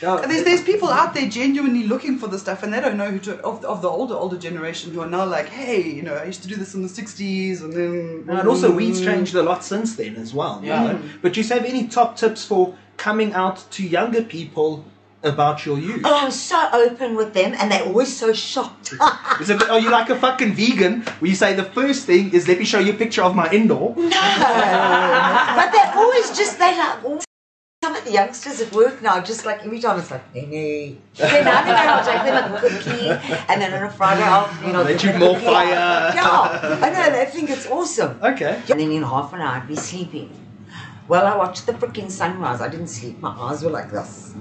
[0.01, 0.25] Yeah.
[0.25, 3.19] There's there's people out there genuinely looking for the stuff, and they don't know who
[3.27, 6.23] to of, of the older older generation who are now like, hey, you know, I
[6.23, 9.63] used to do this in the '60s, and then And also, weed's changed a lot
[9.63, 10.61] since then as well.
[10.63, 10.83] you Yeah.
[10.93, 10.99] know.
[11.21, 14.85] But do you have any top tips for coming out to younger people
[15.23, 16.01] about your use?
[16.05, 18.93] oh, I'm so open with them and they're always so shocked.
[19.41, 22.47] Is it, are you like a fucking vegan where you say the first thing is
[22.47, 23.93] let me show you a picture of my indoor?
[23.95, 24.09] No.
[25.59, 27.21] but they're always just, they like, all-
[27.81, 31.01] some of the youngsters at work now, just like every time it's like, Nene.
[31.15, 33.07] Then now they I'll take them a cookie,
[33.47, 35.45] and then on a Friday I'll Let give you them more cookie.
[35.45, 36.11] fire.
[36.13, 38.19] Yeah, I know, they think it's awesome.
[38.21, 38.61] Okay.
[38.69, 40.29] And then in half an hour, I'd be sleeping.
[41.07, 42.59] Well, I watched the freaking sunrise.
[42.59, 43.19] I didn't sleep.
[43.21, 44.33] My eyes were like this.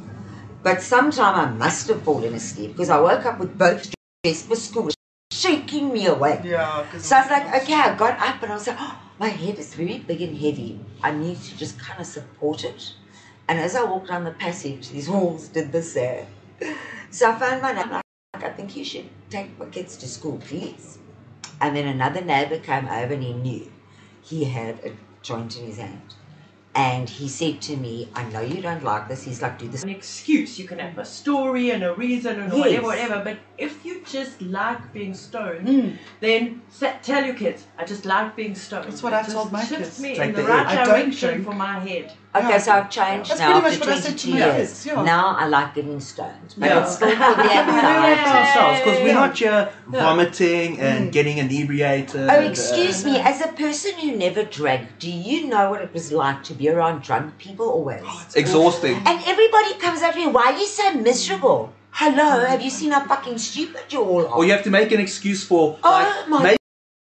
[0.68, 3.90] But sometime I must have fallen asleep because I woke up with both
[4.22, 4.90] dressed for school,
[5.32, 6.40] shaking me awake.
[6.44, 6.84] Yeah.
[6.98, 9.58] So I was like, okay, I got up and I was like, oh, my head
[9.58, 10.78] is very big and heavy.
[11.02, 12.92] I need to just kind of support it.
[13.48, 16.26] And as I walked down the passage, these walls did this there.
[17.10, 18.02] So I found my neighbor,
[18.34, 20.98] like, I think you should take my kids to school, please.
[21.62, 23.72] And then another neighbor came over and he knew
[24.22, 26.14] he had a joint in his hand.
[26.78, 29.24] And he said to me, I know you don't like this.
[29.24, 29.82] He's like, do this.
[29.82, 30.60] An excuse.
[30.60, 32.60] You can have a story and a reason and Yes.
[32.60, 33.24] whatever, whatever.
[33.24, 35.96] But if you just like being stoned, Mm.
[36.20, 38.84] then sa- tell your kids, I just like being stoned.
[38.86, 40.00] That's what It I told my shifts kids.
[40.00, 40.66] me Take in the, the right.
[40.68, 42.12] I direction for my head.
[42.34, 42.58] Okay, Yeah.
[42.58, 44.86] so I've changed That's now pretty after much what I said 22 years.
[44.86, 45.02] yeah.
[45.02, 46.54] Now I like getting stoned.
[46.58, 46.82] But Yeah.
[46.82, 47.48] it's still for the
[48.38, 52.28] ourselves because we're not here vomiting and getting inebriated.
[52.28, 55.92] Oh, excuse uh, me, as a person who never drank, do you know what it
[55.94, 58.04] was like to be around drunk people always?
[58.36, 58.96] Exhausting.
[59.06, 61.72] And everybody comes up to me, why are you so miserable?
[61.92, 64.34] Hello, have you seen how fucking stupid you all are?
[64.34, 66.57] Or you have to make an excuse for Oh like my maybe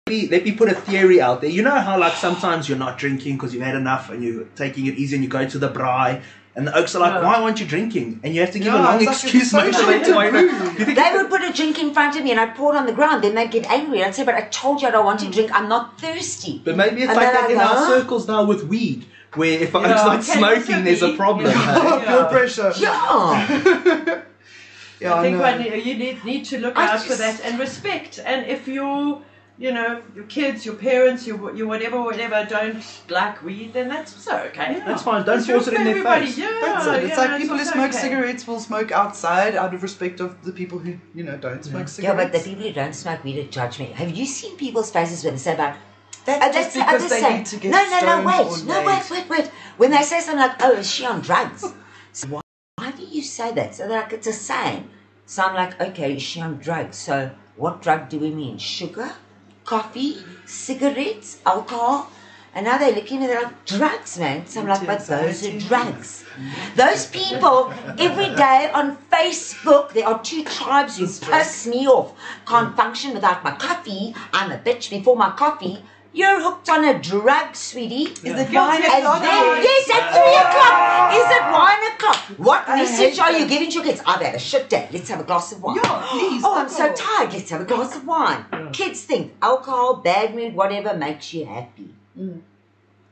[0.08, 1.50] me, let me put a theory out there.
[1.50, 4.86] You know how like sometimes you're not drinking because you've had enough and you're taking
[4.86, 6.22] it easy and you go to the braai
[6.54, 7.22] and the oaks are like, Yeah.
[7.22, 8.20] why aren't you drinking?
[8.24, 10.40] And you have to give a long it's like excuse it's social motivated why not.
[10.40, 10.78] taboo.
[10.78, 12.78] You think They would put a drink in front of me and I'd pour it
[12.78, 13.22] on the ground.
[13.22, 13.98] Then they'd get angry.
[13.98, 15.32] And i'd say, but I told you I don't want to hmm.
[15.32, 15.52] drink.
[15.54, 16.60] I'm not thirsty.
[16.64, 19.60] But maybe it's And like they're that in like, our circles now with weed, where
[19.60, 21.46] if Yeah, oaks not can smoking, there's a problem.
[21.46, 22.00] Yeah.
[22.00, 22.06] hey?
[22.06, 22.72] Peer pressure.
[22.78, 24.22] Yeah.
[25.00, 25.42] Yeah, I think no.
[25.42, 28.18] one, you need, need to look I out for that and respect.
[28.24, 29.22] And if your,
[29.58, 34.14] you know, your kids, your parents, your, your whatever, whatever don't like weed, then that's
[34.14, 34.80] also okay.
[34.86, 35.26] That's fine.
[35.26, 36.38] Don't force it good in for their face.
[36.38, 37.04] Yeah, That's it.
[37.04, 37.98] It's yeah, like people who smoke okay.
[37.98, 41.88] cigarettes will smoke outside out of respect of the people who, you know, don't smoke
[41.88, 41.98] cigarettes.
[41.98, 43.86] Yeah, but the people who don't smoke weed are judge me.
[43.86, 45.78] Have you seen people's faces when they say about oh,
[46.24, 47.36] That's just the because other they side.
[47.38, 49.46] need to get no, no, no, wait, no, wait, wait, wait.
[49.76, 51.64] When they say something like, "Oh, is she on drugs?"
[52.12, 52.40] So why,
[52.76, 53.74] why do you say that?
[53.74, 54.88] So they're like it's a saying.
[55.26, 56.96] So I'm like, okay, is she on drugs?
[56.96, 58.56] So what drug do we mean?
[58.56, 59.12] Sugar,
[59.68, 62.10] coffee, cigarettes, alcohol?
[62.54, 64.46] And now they're looking at it like drugs, man.
[64.46, 66.24] So I'm like, but those are drugs.
[66.74, 72.14] Those people every day on Facebook, there are two tribes who piss me off.
[72.46, 74.14] Can't function without my coffee.
[74.32, 75.84] I'm a bitch before my coffee.
[76.12, 78.04] You're hooked on a drug, sweetie.
[78.04, 79.22] Is it wine o'clock?
[79.22, 81.14] yes, at three o'clock.
[81.14, 82.16] Is it wine o'clock?
[82.38, 84.00] What I message are you giving to your kids?
[84.06, 84.88] I've had a shit day.
[84.92, 85.76] Let's have a glass of wine.
[85.76, 87.32] Yeah, please, Oh, I'm so tired.
[87.32, 88.44] Let's have a glass of wine.
[88.72, 91.94] Kids think alcohol, bad mood, whatever makes you happy.
[92.18, 92.40] Mm.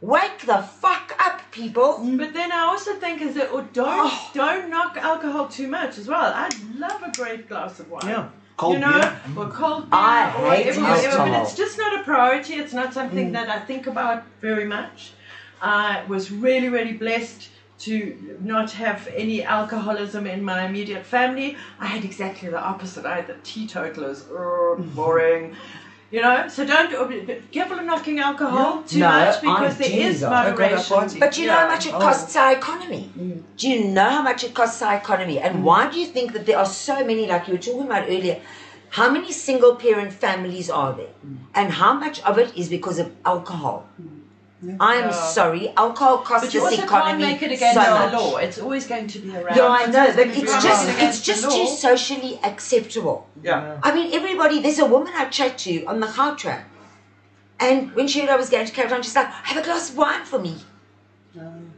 [0.00, 1.98] Wake the fuck up, people.
[2.16, 4.30] But then I also think is that or don't Oh.
[4.34, 6.32] don't knock alcohol too much as well.
[6.34, 8.02] I love a great glass of wine.
[8.06, 8.28] Yeah.
[8.56, 9.20] Cold you know, beer.
[9.36, 12.54] or cold beer, I or hate whatever, whatever, but it's just not a priority.
[12.54, 13.32] It's not something mm.
[13.34, 15.12] that I think about very much.
[15.60, 21.56] I was really, really blessed to not have any alcoholism in my immediate family.
[21.78, 23.04] I had exactly the opposite.
[23.04, 25.54] I had the teetotalers, Ugh, boring.
[26.08, 29.88] You know, so don't be careful of knocking alcohol too No, much because I there
[29.88, 30.30] do is though.
[30.30, 30.96] I go to a moderation.
[30.96, 31.18] party.
[31.18, 32.00] But you know how much it Oh.
[32.00, 33.10] costs our economy?
[33.56, 35.40] Do you know how much it costs our economy?
[35.40, 38.04] And why do you think that there are so many, like you were talking about
[38.04, 38.38] earlier,
[38.90, 41.12] how many single parent families are there?
[41.54, 43.88] And how much of it is because of alcohol?
[44.80, 45.10] I am Yeah.
[45.10, 48.12] sorry, alcohol costs But you this also economy can't make it against so the much.
[48.14, 48.36] law.
[48.38, 49.54] It's always going to be around.
[49.56, 53.26] Yeah, I know, but it's just it's against just too socially acceptable.
[53.42, 53.76] Yeah.
[53.82, 54.60] I mean, everybody.
[54.60, 56.62] There's a woman I chat to on the Gautrain,
[57.60, 59.90] and when she heard I was going to Cape Town, she's like, "Have a glass
[59.90, 60.56] of wine for me."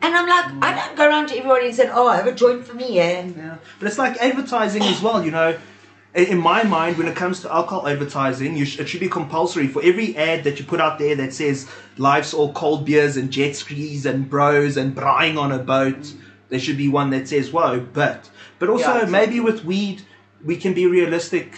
[0.00, 2.64] And I'm like, I don't go around to everybody and say, "Oh, have a joint
[2.64, 3.22] for me," yeah.
[3.26, 3.56] Yeah.
[3.80, 5.58] But it's like advertising as well, you know.
[6.14, 9.08] In in my mind, when it comes to alcohol advertising, you sh- it should be
[9.08, 13.16] compulsory for every ad that you put out there that says life's all cold beers
[13.16, 16.12] and jet skis and bros and braaiing on a boat.
[16.48, 19.12] There should be one that says, "Whoa!" But but also Yeah, exactly.
[19.12, 20.02] maybe with weed,
[20.44, 21.48] we can be realistic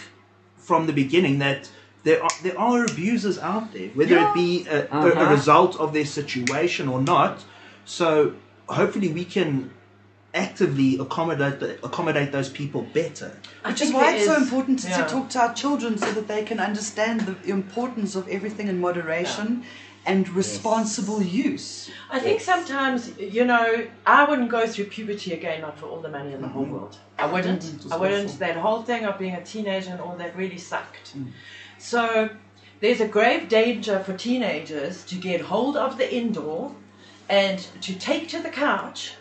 [0.57, 1.69] from the beginning that
[2.03, 5.31] there are there are abusers out there, whether it be a, a, a Uh-huh.
[5.35, 7.43] result of their situation or not.
[7.85, 8.33] So
[8.67, 9.71] hopefully we can
[10.33, 13.37] actively accommodate the, accommodate those people better.
[13.63, 15.03] I Which is why there it's so important to, yeah.
[15.03, 18.79] to talk to our children so that they can understand the importance of everything in
[18.79, 19.63] moderation
[20.05, 21.91] and responsible use.
[22.09, 26.09] I think sometimes, you know, I wouldn't go through puberty again, not for all the
[26.09, 26.73] money in the whole mm-hmm.
[26.73, 26.97] world.
[27.19, 27.85] I wouldn't.
[27.91, 28.39] I wouldn't.
[28.39, 31.15] That whole thing of being a teenager and all that really sucked.
[31.15, 31.27] Mm.
[31.77, 32.29] So
[32.79, 36.73] there's a grave danger for teenagers to get hold of the indoor
[37.29, 39.13] and to take to the couch,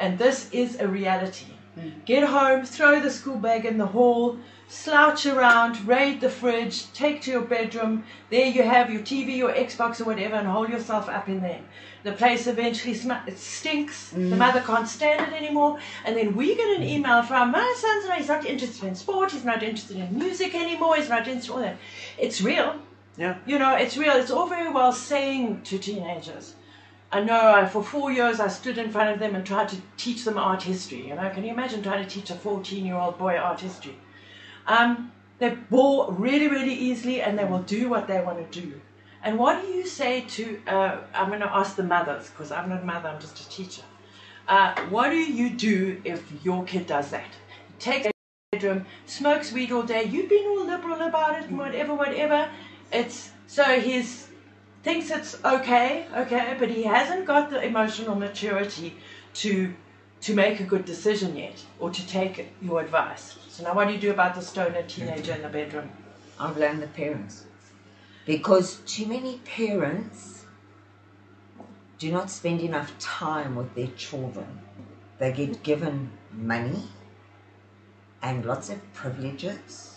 [0.00, 1.46] and this is a reality.
[1.74, 1.90] Hmm.
[2.04, 7.20] Get home, throw the school bag in the hall, slouch around, raid the fridge, take
[7.22, 8.04] to your bedroom.
[8.30, 11.60] There you have your TV, your Xbox, or whatever, and hold yourself up in there.
[12.02, 14.08] The place eventually sm- it stinks.
[14.08, 14.38] The hmm.
[14.38, 15.78] mother can't stand it anymore.
[16.04, 19.32] And then we get an email from my son's not, he's not interested in sport,
[19.32, 21.76] he's not interested in music anymore, he's not interested in all that.
[22.18, 22.80] It's real.
[23.18, 23.36] Yeah.
[23.44, 24.14] You know, it's real.
[24.16, 26.54] It's all very well saying to teenagers.
[27.12, 29.76] I know I, for four years I stood in front of them and tried to
[29.96, 31.08] teach them art history.
[31.08, 33.96] You know, can you imagine trying to teach a 14 year old boy art history?
[34.66, 38.80] Um, they bore really, really easily and they will do what they want to do.
[39.22, 42.68] And what do you say to, uh, I'm going to ask the mothers because I'm
[42.68, 43.82] not a mother, I'm just a teacher.
[44.46, 47.28] Uh, what do you do if your kid does that?
[47.78, 48.10] Takes a
[48.52, 52.48] bedroom, smokes weed all day, you've been all liberal about it whatever, whatever.
[52.92, 54.29] It's so he's
[54.82, 58.96] thinks it's okay, okay, but he hasn't got the emotional maturity
[59.34, 59.74] to
[60.22, 63.38] to make a good decision yet or to take your advice.
[63.48, 65.90] So now what do you do about the stoner teenager in the bedroom?
[66.38, 67.44] I blame the parents.
[68.26, 70.44] Because too many parents
[71.98, 74.60] do not spend enough time with their children.
[75.18, 76.88] They get given money
[78.22, 79.89] and lots of privileges,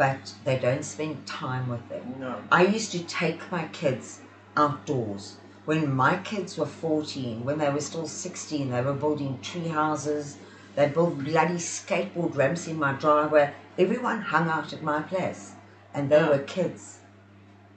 [0.00, 2.14] but they don't spend time with them.
[2.18, 2.42] No.
[2.50, 4.22] I used to take my kids
[4.56, 5.36] outdoors.
[5.66, 10.38] When my kids were 14, when they were still 16, they were building tree houses.
[10.74, 13.52] They built bloody skateboard ramps in my driveway.
[13.76, 15.52] Everyone hung out at my place.
[15.92, 17.00] And they were kids.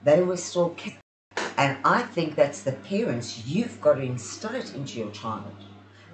[0.02, 0.96] They were still kids.
[1.58, 3.46] And I think that's the parents.
[3.46, 5.52] You've got to instill it into your child.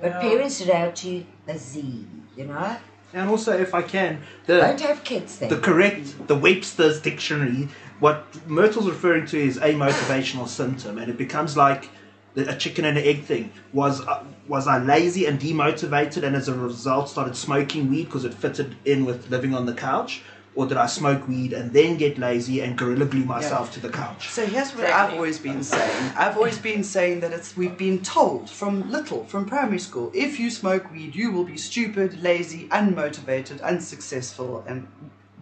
[0.00, 0.20] But Yeah.
[0.20, 2.78] parents today are too busy, you know?
[3.12, 5.48] And also, if I can, the Don't have kids then.
[5.48, 7.68] the correct the Webster's dictionary,
[7.98, 11.88] what Myrtle's referring to is a motivational symptom, and it becomes like
[12.34, 13.52] the, a chicken and an egg thing.
[13.72, 18.24] Was uh, was I lazy and demotivated, and as a result started smoking weed because
[18.24, 20.22] it fitted in with living on the couch,
[20.54, 23.88] or did I smoke weed and then get lazy and gorilla glue myself to the
[23.88, 24.28] couch?
[24.30, 24.92] So here's what Exactly.
[24.92, 26.12] I've always been saying.
[26.16, 30.40] I've always been saying that it's we've been told from little, from primary school, if
[30.40, 34.88] you smoke weed, you will be stupid, lazy, unmotivated, unsuccessful, and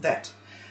[0.01, 0.31] that.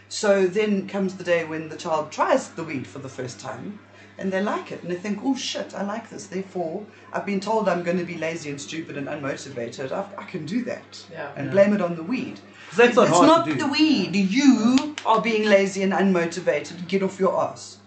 [0.10, 3.80] So then comes the day when the child tries the weed for the first time,
[4.20, 6.28] and they like it, and they think, oh shit, I like this.
[6.28, 9.92] Therefore, I've been told I'm going to be lazy and stupid and unmotivated.
[9.92, 11.32] I've, I can do that, Yeah.
[11.36, 12.40] and blame it on the weed.
[12.70, 13.60] 'Cause that's not it's hard not to do.
[13.60, 14.16] the weed.
[14.16, 16.88] You are being lazy and unmotivated.
[16.88, 17.78] Get off your ass.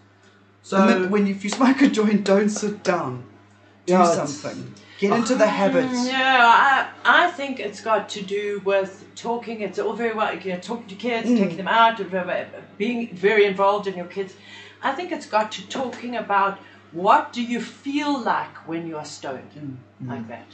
[0.62, 3.24] So And then when if you smoke a joint, don't sit down.
[3.86, 4.74] Do Yeah, it's- something.
[4.98, 6.06] Get into the habits.
[6.06, 6.86] Yeah, I,
[7.26, 9.62] I think it's got to do with talking.
[9.62, 11.38] It's all very well, you know, talking to kids, Mm.
[11.38, 11.98] taking them out,
[12.76, 14.34] being very involved in your kids.
[14.82, 16.58] I think it's got to talking about
[16.92, 19.52] what do you feel like when you are stoned,
[20.02, 20.08] Mm.
[20.08, 20.46] like that.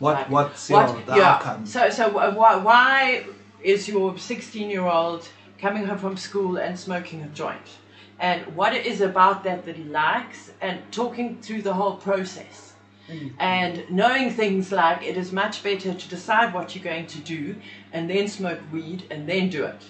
[0.00, 1.34] what Like, what's your, what- the yeah.
[1.34, 1.64] outcome?
[1.64, 3.24] So, so why, why
[3.64, 7.78] is your 16 year old coming home from school and smoking a joint?
[8.20, 12.74] And what it is about that that he likes, and talking through the whole process.
[13.08, 13.32] Mm.
[13.38, 17.56] And knowing things like it is much better to decide what you're going to do
[17.92, 19.82] and then smoke weed and then do it.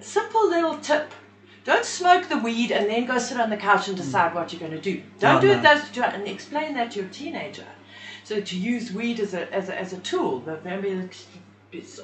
[0.00, 1.12] Simple little tip.
[1.64, 4.00] Don't smoke the weed and then go sit on the couch and mm.
[4.00, 5.00] decide what you're going to do.
[5.20, 5.58] Don't No, do no.
[5.58, 7.66] it those two and explain that to your teenager.
[8.24, 11.41] So to use weed as a, as a, as a tool, it's, it's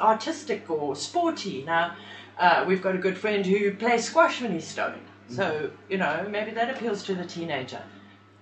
[0.00, 1.62] artistic or sporty.
[1.64, 1.94] Now,
[2.38, 5.02] uh, we've got a good friend who plays squash when he's stoned.
[5.28, 7.82] So, you know, maybe that appeals to the teenager.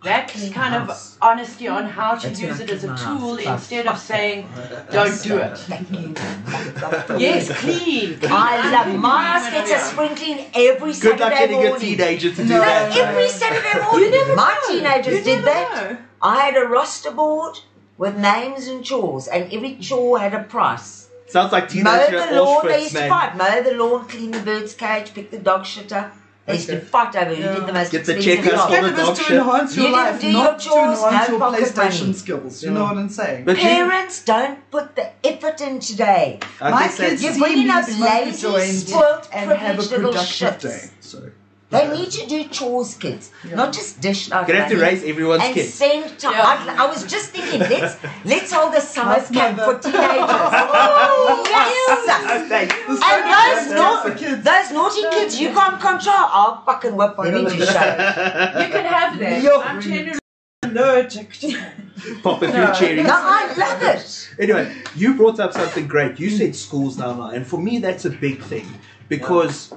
[0.04, 3.20] That's kind of honesty on how to That's use it as a clean my house.
[3.20, 3.46] tool Fuck.
[3.54, 4.48] instead of saying,
[4.92, 5.58] don't do it.
[7.18, 8.18] Yes, clean.
[8.18, 8.30] clean.
[8.32, 9.82] I love my house gets a Yeah.
[9.82, 11.80] sprinkling every Good luck Saturday getting a morning.
[11.80, 12.60] teenager to do No.
[12.60, 12.96] that.
[12.96, 14.36] Every Saturday morning.
[14.36, 15.90] my teenagers You did never that.
[15.92, 15.96] know.
[16.22, 17.58] I had a roster board
[17.98, 21.05] with names and chores, and every chore had a price.
[21.28, 23.36] Sounds like Mow teenager the lawn, they Auschwitz, used to fight.
[23.36, 26.10] Mow the lawn, clean the bird's cage, pick the dog shitter.
[26.46, 27.54] They used to fight over who Yeah.
[27.54, 29.36] did the most Get the expensive checkers for the Cannabis dog to shit.
[29.38, 32.00] enhance your You didn't life, do your not to chores, enhance no your pocket PlayStation
[32.02, 32.12] money.
[32.12, 32.62] skills.
[32.62, 32.74] You Yeah.
[32.78, 33.44] know what I'm saying?
[33.44, 36.38] But you, Parents don't put the effort in today.
[36.60, 39.82] I My kids You're see bringing me up a lazy, joint spoiled, and have a
[39.82, 40.60] privileged little productive shits.
[40.62, 40.90] day.
[41.00, 41.18] So
[41.68, 44.46] They need to do chores, kids, not just dish out.
[44.46, 45.74] You're gonna have to raise everyone's and kids.
[45.74, 46.32] send time.
[46.34, 46.76] Yeah.
[46.78, 49.80] I, I was just thinking, let's let's hold a summer House camp for mother.
[49.80, 50.30] teenagers.
[50.30, 52.46] Oh, yes.
[52.46, 52.68] Okay.
[52.68, 54.44] And those, That's nau- kids.
[54.44, 57.66] those naughty kids you can't control, I'll fucking whip them into shape.
[57.66, 59.42] You can have that.
[59.42, 59.60] Yo.
[59.60, 60.18] I'm generally
[60.62, 61.48] allergic to
[62.22, 62.72] Pop a few No.
[62.74, 63.06] cherries.
[63.06, 64.30] No, I love it.
[64.38, 66.20] Anyway, you brought up something great.
[66.20, 68.66] You said schools now, now, and for me, that's a big thing
[69.08, 69.72] because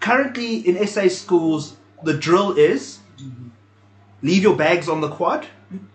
[0.00, 2.98] currently in SA schools, the drill is
[4.22, 5.46] leave your bags on the quad.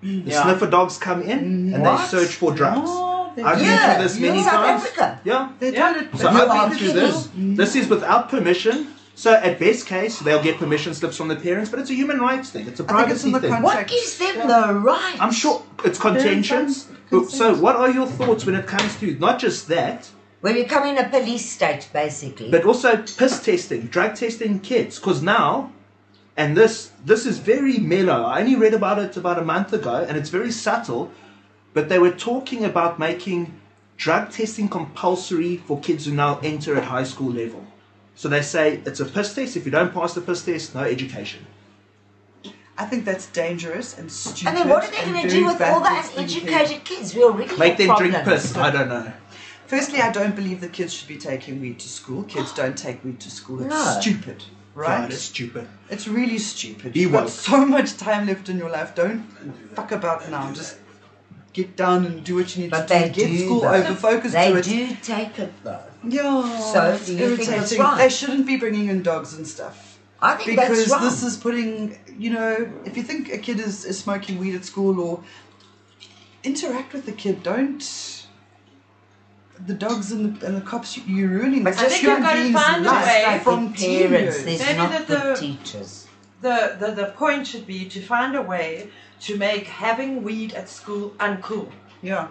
[0.01, 0.43] The Yeah.
[0.43, 1.97] sniffer dogs come in and What?
[2.11, 2.89] they search for drugs.
[3.35, 3.63] They I've do.
[3.65, 4.81] been Yeah, through this many South times.
[4.83, 5.19] Africa.
[5.25, 5.49] Yeah.
[5.59, 5.93] They Yeah.
[5.93, 6.07] do it.
[6.17, 7.11] So You I've are been through kidding.
[7.11, 7.29] this.
[7.57, 8.87] This is without permission.
[9.15, 12.19] So at best case, they'll get permission slips from the parents, but it's a human
[12.19, 12.65] rights thing.
[12.67, 13.49] It's a I think it's privacy in the thing.
[13.51, 13.77] contract.
[13.77, 15.15] What gives them the right?
[15.19, 16.87] I'm sure it's contentious.
[17.11, 20.07] But, so, what are your thoughts when it comes to not just that,
[20.45, 22.51] We're becoming a police state, basically.
[22.51, 24.99] but also piss testing, drug testing kids?
[24.99, 25.71] Because now,
[26.37, 28.25] and this this is very mellow.
[28.25, 31.09] I only read about it about a month ago, and it's very subtle.
[31.73, 33.59] But they were talking about making
[33.97, 37.65] drug testing compulsory for kids who now enter at high school level.
[38.13, 39.57] So they say it's a piss test.
[39.57, 41.47] If you don't pass the piss test, no education.
[42.77, 44.49] I think that's dangerous and stupid.
[44.49, 47.15] and then what are they going to do with all the backwards uneducated kids?
[47.15, 48.55] We already Make have them drink piss.
[48.55, 49.11] I don't know.
[49.67, 52.23] Firstly, I don't believe the kids should be taking weed to school.
[52.23, 53.61] Kids don't take weed to school.
[53.61, 53.97] It's No.
[53.99, 54.43] stupid,
[54.75, 54.99] Right?
[55.01, 55.11] right?
[55.11, 55.67] it's stupid.
[55.89, 56.93] It's really stupid.
[56.93, 58.93] Be You've got so much time left in your life.
[58.95, 59.23] Don't
[59.75, 60.51] fuck about now.
[60.51, 60.77] Just
[61.53, 63.21] get down and do what you need But to they do.
[63.21, 63.73] Get do, school though.
[63.73, 63.95] over.
[63.95, 64.65] Focus They to it.
[64.65, 65.79] They do take it though.
[66.07, 66.59] Yeah.
[66.73, 67.97] So, it's do you think it's irritating.
[67.97, 69.97] They shouldn't be bringing in dogs and stuff.
[70.21, 71.03] I think because that's wrong.
[71.03, 74.63] this is putting you know if you think a kid is, is smoking weed at
[74.65, 75.23] school or
[76.43, 78.14] interact with the kid don't
[79.65, 82.33] the dogs and the, and the cops, you- you're ruining But I think you've got
[82.33, 86.07] to find a way- like from with parents, there's Maybe not that good the- teachers.
[86.41, 88.89] The, the, the point should be to find a way
[89.21, 91.71] to make having weed at school uncool.
[92.01, 92.27] Yeah.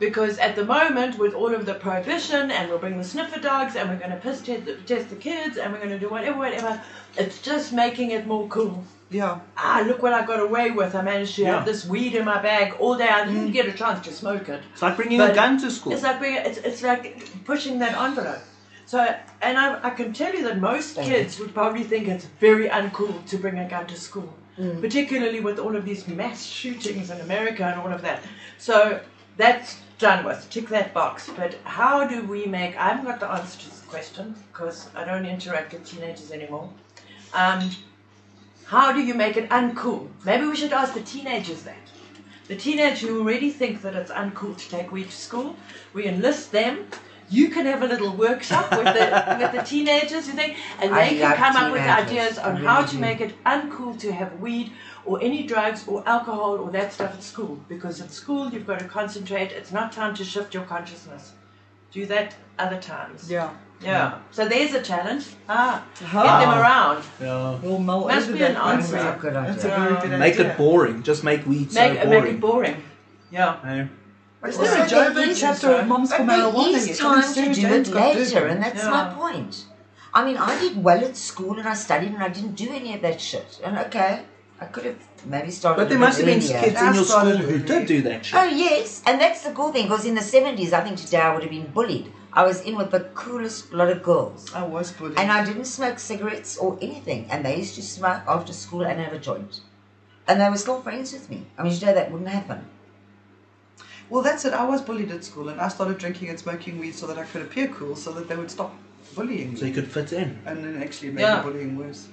[0.00, 3.76] Because at the moment, with all of the prohibition, and we'll bring the sniffer dogs,
[3.76, 6.08] and we're going to piss test the, test the kids, and we're going to do
[6.10, 6.82] whatever, whatever,
[7.16, 8.84] it's just making it more cool.
[9.14, 9.38] Yeah.
[9.56, 10.92] Ah, look what I got away with.
[10.96, 11.54] I managed to Yeah.
[11.54, 13.08] have this weed in my bag all day.
[13.08, 14.60] I didn't get a chance to smoke it.
[14.72, 15.92] It's like bringing a gun to school.
[15.92, 17.04] It's like being, it's, it's like
[17.44, 18.42] pushing that envelope.
[18.86, 18.98] So,
[19.40, 22.68] and I, I can tell you that most Thank kids would probably think it's very
[22.68, 24.30] uncool to bring a gun to school,
[24.80, 28.20] particularly with all of these mass shootings in America and all of that.
[28.58, 29.00] So
[29.36, 30.40] that's done with.
[30.50, 31.30] Tick that box.
[31.36, 32.76] But how do we make?
[32.76, 36.68] I haven't got the answer to this question because I don't interact with teenagers anymore.
[37.32, 37.70] Um,
[38.66, 40.08] how do you make it uncool?
[40.24, 41.76] Maybe we should ask the teenagers that.
[42.48, 45.56] The teenagers who already think that it's uncool to take weed to school,
[45.92, 46.86] we enlist them.
[47.30, 51.08] You can have a little workshop with the with the teenagers, you think, and I
[51.08, 54.12] they can love come up with ideas on I how to make it uncool to
[54.12, 54.72] have weed
[55.06, 57.58] or any drugs or alcohol or that stuff at school.
[57.66, 59.52] Because at school you've got to concentrate.
[59.52, 61.32] It's not time to shift your consciousness.
[61.92, 63.30] Do that other times.
[63.30, 63.54] Yeah.
[63.82, 64.18] Yeah.
[64.30, 65.24] So there's a challenge.
[65.48, 66.40] Ah, get Ah.
[66.40, 67.04] them around.
[67.20, 67.58] Yeah.
[67.62, 68.74] We'll mull Must over be an that one.
[68.76, 68.96] answer.
[68.96, 69.84] That's a good That's a idea.
[69.88, 70.50] very good Make idea.
[70.52, 71.02] it boring.
[71.02, 72.34] Just make weed so Make, make boring.
[72.34, 72.76] it boring.
[73.30, 73.86] Yeah.
[74.46, 76.98] Is Also, there a there Joburg chapter of Moms for But there Marijuana is yet?
[76.98, 78.90] time Sarah to do Jane's it got later, and that's Yeah.
[78.90, 79.64] my point.
[80.12, 82.94] I mean, I did well at school and I studied and I didn't do any
[82.94, 83.58] of that shit.
[83.64, 84.20] And okay,
[84.60, 84.96] I could have
[85.26, 85.80] maybe started.
[85.80, 86.60] But there a bit must have been earlier.
[86.60, 87.64] kids in your started school who early.
[87.64, 88.38] did do that shit.
[88.40, 91.32] Oh yes, and that's the cool thing because in the seventies, I think today I
[91.34, 92.12] would have been bullied.
[92.36, 95.18] I was in with the coolest lot of girls, I was bullied.
[95.18, 97.26] and I didn't smoke cigarettes or anything.
[97.30, 99.60] And they used to smoke after school and have a joint,
[100.26, 101.46] and they were still friends with me.
[101.56, 102.66] I mean, today that wouldn't happen.
[104.10, 104.52] Well, that's it.
[104.52, 107.24] I was bullied at school, and I started drinking and smoking weed so that I
[107.24, 108.74] could appear cool, so that they would stop
[109.14, 109.56] bullying me.
[109.60, 110.38] So you could fit in.
[110.44, 111.36] And then actually it made Yeah.
[111.36, 112.08] the bullying worse.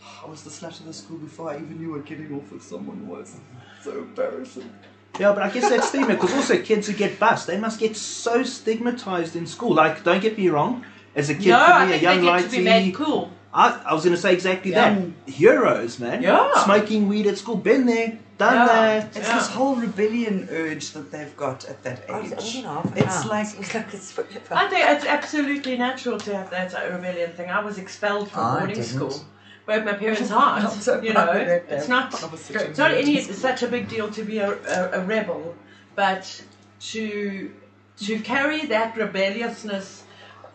[0.24, 2.62] I was the slut of the school before I even knew what getting off with
[2.62, 3.36] someone was.
[3.82, 4.70] So embarrassing.
[5.18, 7.96] Yeah, but I guess that's stigma because also kids who get bust, they must get
[7.96, 9.74] so stigmatized in school.
[9.74, 10.84] Like, don't get me wrong,
[11.14, 13.30] as a kid, no, for I me, a young they get to be made cool.
[13.54, 14.94] I, I was going to say exactly Yeah.
[15.26, 15.30] that.
[15.30, 16.22] Heroes, man.
[16.22, 16.64] Yeah.
[16.64, 18.66] Smoking weed at school, been there, done Yeah.
[18.66, 19.16] that.
[19.16, 19.34] It's Yeah.
[19.38, 22.32] this whole rebellion urge that they've got at that oh, age.
[22.32, 24.52] only half an It's like Seems like it's forever.
[24.52, 27.50] I think it's absolutely natural to have that rebellion thing.
[27.50, 28.88] I was expelled from I boarding didn't.
[28.88, 29.20] school.
[29.66, 30.64] Broke my parents' heart.
[30.64, 33.32] I'm so you know, it's not such a it's not any nerd.
[33.34, 35.54] such a big deal to be a, a, a rebel,
[35.94, 36.42] but
[36.80, 37.52] to
[37.98, 40.04] to carry that rebelliousness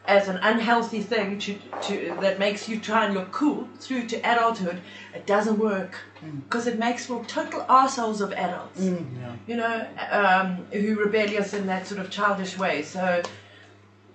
[0.08, 4.18] as an unhealthy thing to, to that makes you try and look cool through to
[4.20, 4.82] adulthood,
[5.14, 6.00] it doesn't work
[6.46, 8.82] because it makes for total assholes of adults.
[9.48, 12.84] You know, um, who rebellious in that sort of childish way.
[12.84, 13.22] So,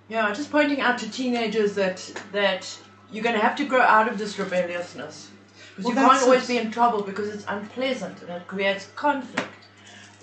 [0.09, 1.97] yeah, just pointing out to teenagers that
[2.31, 2.77] that
[3.13, 5.29] you're going to have to grow out of this rebelliousness.
[5.75, 9.62] Because Well, you can't always be in trouble because it's unpleasant and it creates conflict.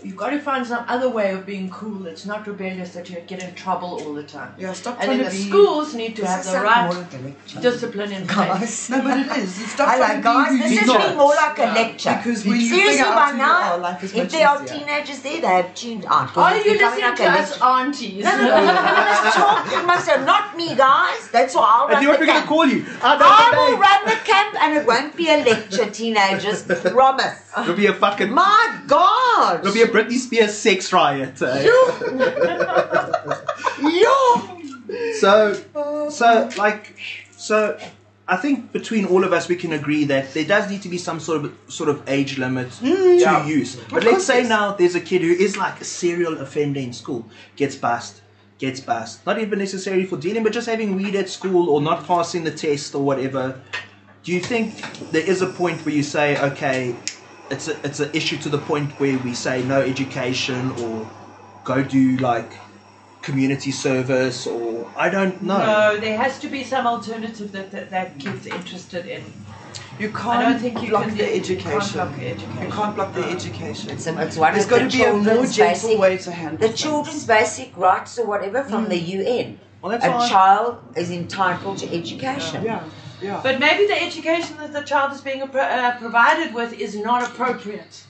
[0.03, 3.21] You've got to find some other way of being cool that's not rebellious that you
[3.27, 4.55] get in trouble all the time.
[4.59, 5.49] Yeah, stop And trying then to the be.
[5.51, 7.61] schools need to have the right more like a lecture.
[7.61, 8.89] discipline in place.
[8.91, 9.71] No, but it is.
[9.73, 10.59] Stop I like to be guys.
[10.71, 11.75] This is being more like a Yeah.
[11.75, 12.15] lecture.
[12.17, 15.75] Because you Seriously, by who you are, now, if there are teenagers there, they have
[15.75, 16.35] tuned out.
[16.37, 18.25] Are it's you listening like to a us aunties?
[18.25, 18.49] No, no, no,
[19.11, 21.29] let's talk amongst them, not me, guys.
[21.31, 22.87] That's why I'll run you know what the we're going to call you?
[23.03, 26.63] I know I the will run the camp and it won't be a lecture, teenagers.
[26.63, 27.51] Promise.
[27.59, 28.31] It'll be a fucking.
[28.33, 29.61] My God.
[29.61, 31.41] It'll be a Britney Spears sex riot.
[31.43, 31.65] eh?
[33.83, 34.61] Yo.
[35.19, 35.55] So,
[36.11, 36.97] so like,
[37.37, 37.79] so
[38.27, 40.99] I think between all of us we can agree that there does need to be
[40.99, 42.87] some sort of sort of age limit to
[43.19, 43.45] yeah.
[43.47, 43.77] use.
[43.91, 47.27] But let's say now there's a kid who is like a serial offender in school,
[47.57, 48.23] gets bust,
[48.59, 49.25] gets bust.
[49.27, 52.53] Not even necessarily for dealing, but just having weed at school or not passing the
[52.53, 53.61] test or whatever.
[54.23, 54.75] Do you think
[55.13, 56.95] there is a point where you say, okay,
[57.51, 61.11] it's a, it's an issue to the point where we say no education or
[61.65, 62.53] go do like
[63.23, 65.59] community service or I don't know.
[65.59, 69.23] No, there has to be some alternative that that, that kid's interested in.
[69.99, 71.93] You can't don't think you block can the do- you can't education.
[71.93, 72.63] block the education.
[72.63, 73.91] You can't block the education.
[73.91, 76.33] It's, it's one There's of got the to be a more gentle basic, way to
[76.33, 76.81] handle the things.
[76.81, 78.91] children's basic rights or whatever from mm.
[78.91, 79.61] the UN.
[79.83, 80.29] Well, that's a fine.
[80.31, 82.65] child is entitled to education.
[82.65, 82.91] Yeah, yeah.
[83.43, 87.23] But maybe the education that the child is being appro- uh, provided with is not
[87.29, 88.05] appropriate.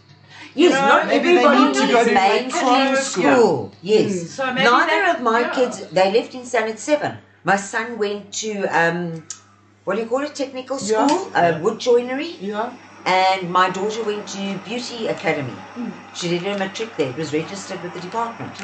[0.54, 3.34] Yes, know, not maybe they everybody need to needs go to mainstream school.
[3.34, 3.72] school.
[3.82, 4.30] Yes.
[4.30, 5.52] So maybe Neither that- of my yeah.
[5.54, 7.18] kids, they left in standard seven.
[7.44, 9.24] My son went to, um,
[9.84, 11.06] what do you call it, technical Yeah.
[11.06, 12.70] school, uh, wood joinery, Yeah.
[13.04, 15.58] and my daughter went to beauty academy.
[16.12, 17.11] She did her matric there.
[17.11, 18.61] It was registered with the department.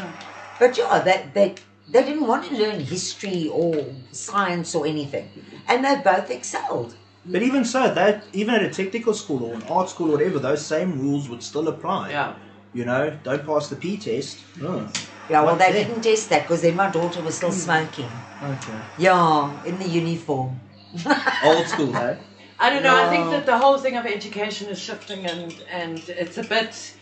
[0.59, 1.55] But yeah, they, they,
[1.89, 5.29] they didn't want to learn history or science or anything.
[5.69, 6.95] And they both excelled.
[7.25, 10.39] But even so, that even at a technical school or an art school or whatever,
[10.39, 12.11] those same rules would still apply.
[12.11, 12.35] Yeah.
[12.73, 14.39] You know, don't pass the P test.
[14.63, 14.89] Oh.
[15.29, 15.89] Yeah, well, What's they that?
[15.89, 18.09] didn't test that because then my daughter was still smoking.
[18.43, 18.79] Okay.
[18.99, 20.61] Yeah, in the uniform.
[21.45, 22.17] Old school, hey?
[22.59, 22.97] I don't know.
[22.97, 26.95] I think that the whole thing of education is shifting, and and it's a bit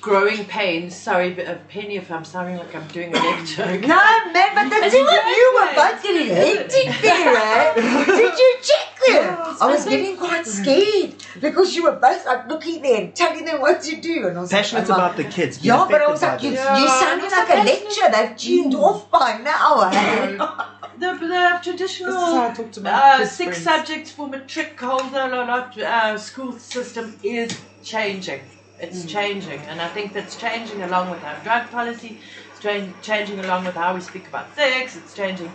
[0.00, 0.94] growing pains.
[0.96, 3.66] Sorry, but, Penny, if I'm sounding like I'm doing a lecture.
[3.80, 3.96] No,
[4.32, 7.74] man, but the And two you of you were both getting hectic there, eh?
[8.06, 9.56] Did you check them?
[9.60, 13.60] I was getting quite scared because you were both like looking there and telling them
[13.60, 14.28] what to do.
[14.28, 15.58] And I was Passionate like, about the kids.
[15.58, 16.80] being Yeah, but I was like, you, by this.
[16.80, 18.10] you sounded I'm like a lecture.
[18.12, 19.90] They've tuned off by now.
[19.90, 20.38] eh?
[21.00, 23.86] The, the traditional This is how I talk to uh, six friends.
[23.86, 28.42] subjects for matric holder la, la, uh, school system is changing.
[28.80, 29.08] It's mm.
[29.08, 32.18] changing, and I think that's changing along with our drug policy.
[32.50, 34.96] It's tra- changing along with how we speak about sex.
[34.96, 35.52] It's changing,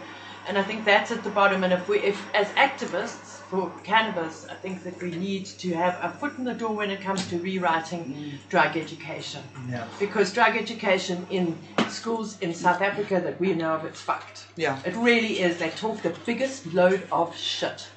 [0.47, 1.63] and I think that's at the bottom.
[1.63, 5.97] And if we, if as activists for cannabis, I think that we need to have
[6.01, 8.49] a foot in the door when it comes to rewriting mm.
[8.49, 9.87] drug education Yeah.
[9.99, 11.57] because drug education in
[11.89, 14.47] schools in South Africa that we know of, it's fucked.
[14.55, 14.79] Yeah.
[14.85, 15.57] It really is.
[15.57, 17.87] They talk the biggest load of shit.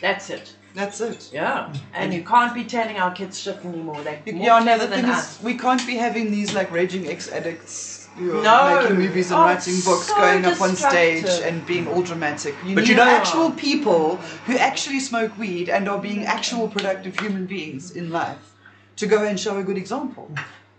[0.00, 0.54] That's it.
[0.74, 1.30] That's it.
[1.32, 1.72] Yeah.
[1.94, 4.02] And you can't be telling our kids shit anymore.
[4.02, 5.42] They're more Yeah, no, clever the thing than is, us.
[5.42, 8.80] we can't be having these like raging ex addicts who are No.
[8.82, 11.54] making movies and Oh, writing it's books, so going up on stage destructive.
[11.54, 12.54] and being all dramatic.
[12.64, 14.16] You But need you know- actual people
[14.46, 18.52] who actually smoke weed and are being actual productive human beings in life
[18.96, 20.28] to go and show a good example.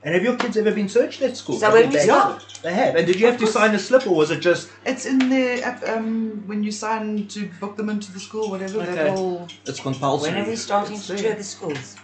[0.06, 1.58] And have your kids ever been searched at school?
[1.60, 2.96] So Have when they we been start- They have.
[2.96, 5.64] And did you have to sign a slip or was it just, It's in the
[5.64, 8.82] app, um, when you sign to book them into the school, whatever.
[8.82, 8.94] Okay.
[8.94, 10.32] That whole it's compulsory?
[10.32, 11.96] When are we starting It's to tour the schools?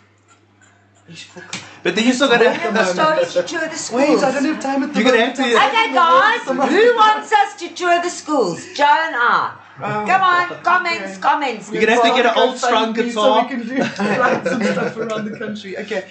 [1.84, 4.02] But then you're still going to When are we starting to tour the schools?
[4.02, 5.38] Wait, I don't have time at the You're gonna moment.
[5.38, 8.66] have to- Okay, guys, who wants us to tour the schools?
[8.76, 9.58] Jo and I.
[9.84, 11.22] Oh, Come on, comments, okay.
[11.22, 11.72] comments.
[11.72, 13.12] You're gonna have to get an Go old strung guitar.
[13.12, 15.78] So we can do like some stuff around the country.
[15.78, 16.06] Okay.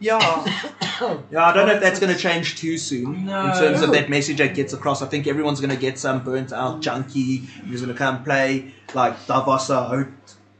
[0.00, 0.74] Yeah.
[1.30, 3.46] Yeah, I don't know if that's going to change too soon No.
[3.46, 5.00] in terms of that message that gets across.
[5.00, 8.74] I think everyone's going to get some burnt out junkie who's going to come play
[8.94, 10.08] like Davasa Oat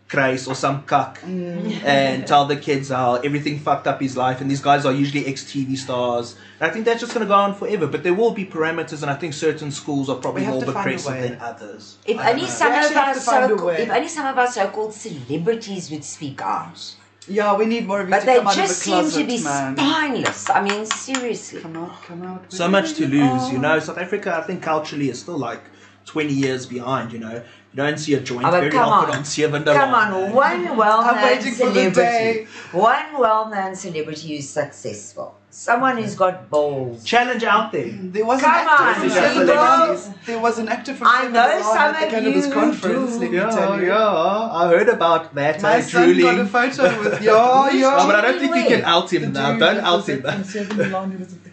[0.09, 1.83] Kreis or some cuck mm.
[1.85, 4.41] and tell the kids how everything fucked up his life.
[4.41, 6.37] And these guys are usually ex TV stars.
[6.61, 7.87] And I think that's just going to go on forever.
[7.87, 10.69] But there will be parameters, and I think certain schools are probably more to find
[10.71, 11.29] a progressive way.
[11.29, 11.99] than others.
[12.07, 14.39] If only some of actually have our to find a so if only some of
[14.39, 16.95] our so-called celebrities would speak out.
[17.29, 18.95] Yeah, we need more of you But to they come out of just the seem
[18.95, 19.77] closet, to be man.
[19.77, 20.51] spineless.
[20.51, 21.61] I mean, seriously.
[21.61, 22.53] Come out, come out.
[22.53, 23.75] so much to lose, you know.
[23.77, 23.81] Oh.
[23.81, 25.61] South Africa, I think culturally is still like
[26.07, 27.35] 20 years behind, you know.
[27.73, 29.19] You don't see a joint Oh, but very come often on.
[29.19, 31.95] on Seven Come on, one well-known waiting for the celebrity.
[31.95, 32.47] day.
[32.73, 35.38] One well-known celebrity who's successful.
[35.51, 37.03] Someone who's got balls.
[37.05, 37.89] Challenge out there.
[37.89, 39.47] There was Come an actor on, from people.
[39.47, 40.27] Celebrities.
[40.27, 43.13] There was an actor from I know Celebrities some at the of Cannabis you conference.
[43.15, 43.19] do.
[43.21, 43.87] Let me Yeah, tell you.
[43.89, 45.63] yeah, I heard about that.
[45.63, 46.21] My uh, son drooling.
[46.37, 47.81] got a photo with yeah, yeah.
[47.97, 49.59] No, but I don't think you can out him now.
[49.59, 50.23] Don't out him.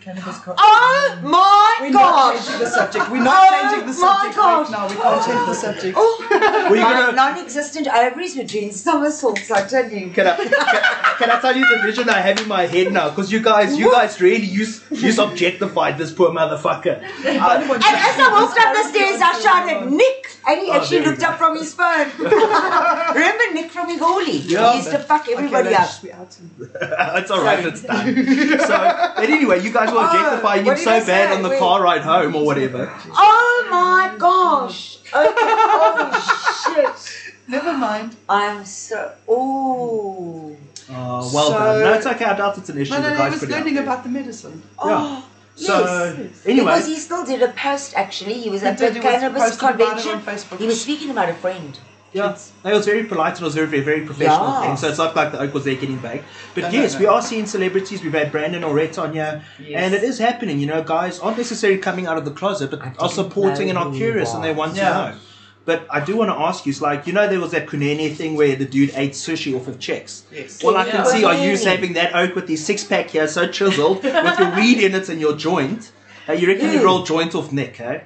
[0.08, 3.10] Oh my We're not changing the subject.
[3.10, 4.70] We're not Oh changing the my subject gosh.
[4.70, 4.88] right now.
[4.88, 5.98] We can't change the subject.
[5.98, 9.50] Oh, Well, you're my gonna- non-existent ovaries were doing somersaults.
[9.50, 10.12] I tell you.
[10.12, 10.50] Can I, can,
[11.20, 13.10] can I tell you the vision I have in my head now?
[13.10, 17.02] Because you guys, you guys really use use objectified this poor motherfucker.
[17.02, 20.22] Uh, And as I walked up the stairs, I shouted, Nick!
[20.48, 22.08] And he Oh, actually there looked up from his phone.
[22.20, 24.42] Remember Nick from Egoli?
[24.48, 24.72] Yeah.
[24.74, 26.04] He used to fuck everybody okay, up.
[26.04, 26.52] we out him.
[27.20, 28.14] it's alright, it's done.
[28.60, 28.78] So,
[29.16, 31.36] but anyway, you guys were Oh, objectifying him so bad say?
[31.36, 31.60] on the Wait.
[31.60, 32.92] car ride home or whatever.
[33.14, 34.98] Oh my gosh!
[35.14, 35.34] Okay.
[35.38, 37.32] Oh shit!
[37.48, 38.16] Never mind.
[38.30, 39.12] I'm so.
[39.28, 40.56] Oh.
[40.88, 41.80] Oh, well So- done.
[41.82, 42.26] No, it's okay.
[42.26, 42.94] I doubt it's an issue.
[42.94, 43.18] No, no, no.
[43.18, 44.62] guys He was put it out learning about the medicine.
[44.78, 45.28] Oh.
[45.58, 45.80] So,
[46.20, 46.46] yes.
[46.46, 48.34] anyway, Because he still did a post actually.
[48.34, 50.12] He was He at did, the cannabis posted about it convention.
[50.12, 50.58] on Facebook.
[50.60, 51.80] He was speaking about a friend.
[52.16, 54.62] Yeah, it was very polite and it was very, very, very professional Yeah.
[54.62, 54.78] thing.
[54.78, 56.24] So it's not like the oak was there getting back.
[56.54, 57.00] But No, no, yes, no.
[57.02, 58.02] we are seeing celebrities.
[58.04, 59.82] We've had Brandon Auret on here, Yes.
[59.82, 60.58] and it is happening.
[60.62, 63.92] You know, guys aren't necessarily coming out of the closet, but are supporting and are
[63.92, 64.76] curious he and they want.
[64.78, 64.90] Yeah.
[64.90, 65.16] to know.
[65.66, 68.16] But I do want to ask you, it's like you know, there was that Kunene
[68.16, 70.24] thing where the dude ate sushi off of checks.
[70.32, 70.64] Yes.
[70.64, 71.12] Well, I can Yeah.
[71.14, 71.66] see are you Kunene.
[71.74, 75.10] having that oak with the six pack here, so chiseled, with your weed in it
[75.10, 75.92] and your joint.
[76.30, 78.00] Uh, you reckon you roll joint off Nick, eh?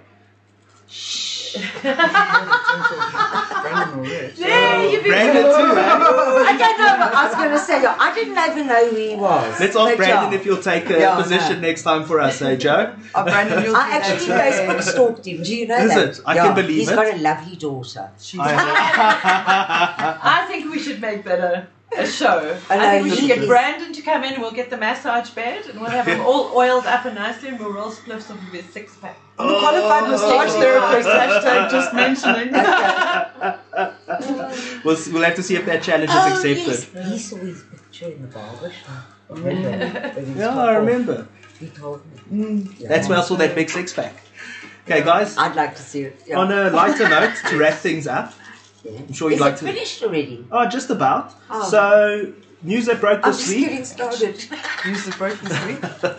[4.37, 5.49] Yeah, you've been Brandon too?
[5.51, 7.85] I don't know what I was going to say.
[7.85, 9.59] I didn't even know who he was.
[9.59, 10.39] Let's ask But Brandon yeah.
[10.39, 11.67] if you'll take a Yeah, position no.
[11.67, 12.95] next time for us, eh, Jo?
[13.15, 14.33] Oh, Brandon, you'll I do that actually too.
[14.33, 15.43] Facebook stalked him.
[15.43, 16.09] Do you know Is that?
[16.09, 16.21] it?
[16.25, 16.91] I can believe He's it.
[16.91, 18.09] He's got a lovely daughter.
[18.19, 18.49] She's I-
[20.23, 22.57] I think we should make better a, a show.
[22.69, 24.39] I I, think we should get Brandon to come in.
[24.41, 27.59] We'll get the massage bed, and we'll have him all oiled up and nicely, and
[27.59, 29.17] we'll roll spliffs off of his six pack.
[29.39, 30.59] I'm a qualified massage oh.
[30.59, 31.09] therapist.
[31.09, 32.53] Hashtag just mentioning.
[34.83, 36.95] We'll, we'll have to see if that challenge is Oh, accepted.
[36.95, 37.11] yes.
[37.11, 39.03] He saw his picture in the barber shop.
[39.29, 39.69] Remember?
[39.87, 41.27] that Yeah, I remember.
[41.59, 42.43] He told me.
[42.45, 42.79] Mm.
[42.79, 42.87] Yeah.
[42.89, 44.15] That's where I saw that big six pack.
[44.85, 45.37] Okay, guys.
[45.37, 46.19] I'd like to see it.
[46.25, 46.39] Yeah.
[46.39, 48.33] On a lighter note, to wrap things up,
[48.83, 48.91] Yeah.
[48.97, 49.65] I'm sure you'd Is like it to.
[49.65, 50.45] finished already?
[50.51, 51.33] Oh, just about.
[51.49, 51.69] Oh.
[51.69, 52.33] So,
[52.63, 54.43] news that broke this I'm just week getting started.
[54.85, 56.15] Use the broken sweet.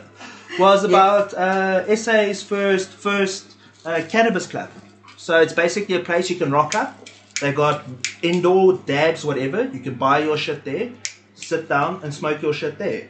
[0.59, 4.71] Was about uh, SA's first first uh, cannabis club.
[5.17, 7.09] So it's basically a place you can rock up.
[7.41, 7.85] They got
[8.23, 9.65] indoor dabs, whatever.
[9.65, 10.91] You can buy your shit there,
[11.35, 13.09] sit down and smoke your shit there.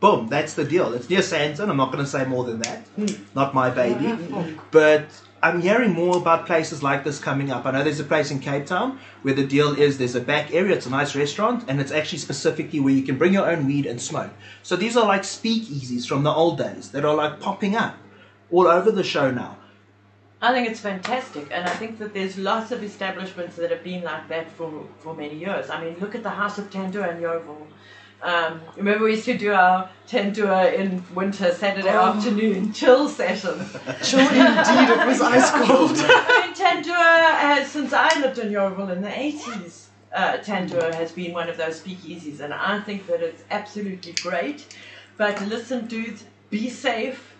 [0.00, 0.92] Boom, that's the deal.
[0.94, 1.68] It's near Sandton.
[1.68, 2.86] I'm not going to say more than that.
[3.34, 4.16] Not my baby.
[4.70, 5.06] But
[5.40, 7.64] I'm hearing more about places like this coming up.
[7.64, 10.52] I know there's a place in Cape Town where the deal is there's a back
[10.52, 13.66] area, it's a nice restaurant, and it's actually specifically where you can bring your own
[13.66, 14.32] weed and smoke.
[14.64, 17.96] So these are like speakeasies from the old days that are like popping up
[18.50, 19.58] all over the show now.
[20.42, 24.02] I think it's fantastic, and I think that there's lots of establishments that have been
[24.02, 25.70] like that for, for many years.
[25.70, 27.66] I mean, look at the House of Tandoor in Yeoville.
[28.22, 32.12] Um, remember, we used to do our Tandoor in winter, Saturday Oh.
[32.14, 33.58] afternoon chill session.
[34.02, 35.92] Sure, indeed, it was ice cold.
[35.94, 41.12] I mean, Tandoor has, since I lived in Yeoville in the 80s, uh, Tandoor has
[41.12, 44.66] been one of those speakeasies, and I think that it's absolutely great.
[45.16, 47.34] But listen, dudes, be safe.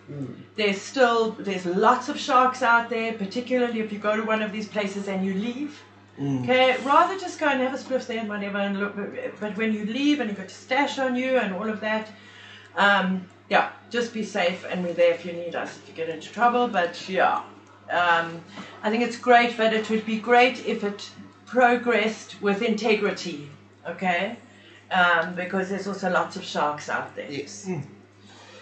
[0.56, 4.52] There's still there's lots of sharks out there, particularly if you go to one of
[4.52, 5.82] these places and you leave.
[6.20, 8.96] Okay, rather just go and have a spliff there and whatever, and look.
[9.38, 12.08] But when you leave and you've got your stash on you and all of that,
[12.76, 16.08] um, yeah, just be safe, and we're there if you need us if you get
[16.08, 16.66] into trouble.
[16.66, 17.42] But yeah,
[17.90, 18.42] um,
[18.82, 21.08] I think it's great, but it would be great if it
[21.46, 23.48] progressed with integrity.
[23.86, 24.36] Okay,
[24.90, 27.30] um, because there's also lots of sharks out there.
[27.30, 27.68] Yes.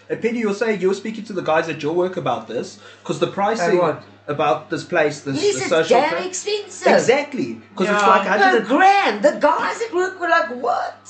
[0.08, 3.18] And Penny, you'll say you're speaking to the guys at your work about this because
[3.18, 4.04] the pricing what?
[4.28, 6.92] About this place, this, Yes, this it's social damn expensive.
[6.94, 8.08] exactly because it's Yeah.
[8.08, 9.22] like A 100 grand.
[9.22, 11.08] The guys at work were like, what?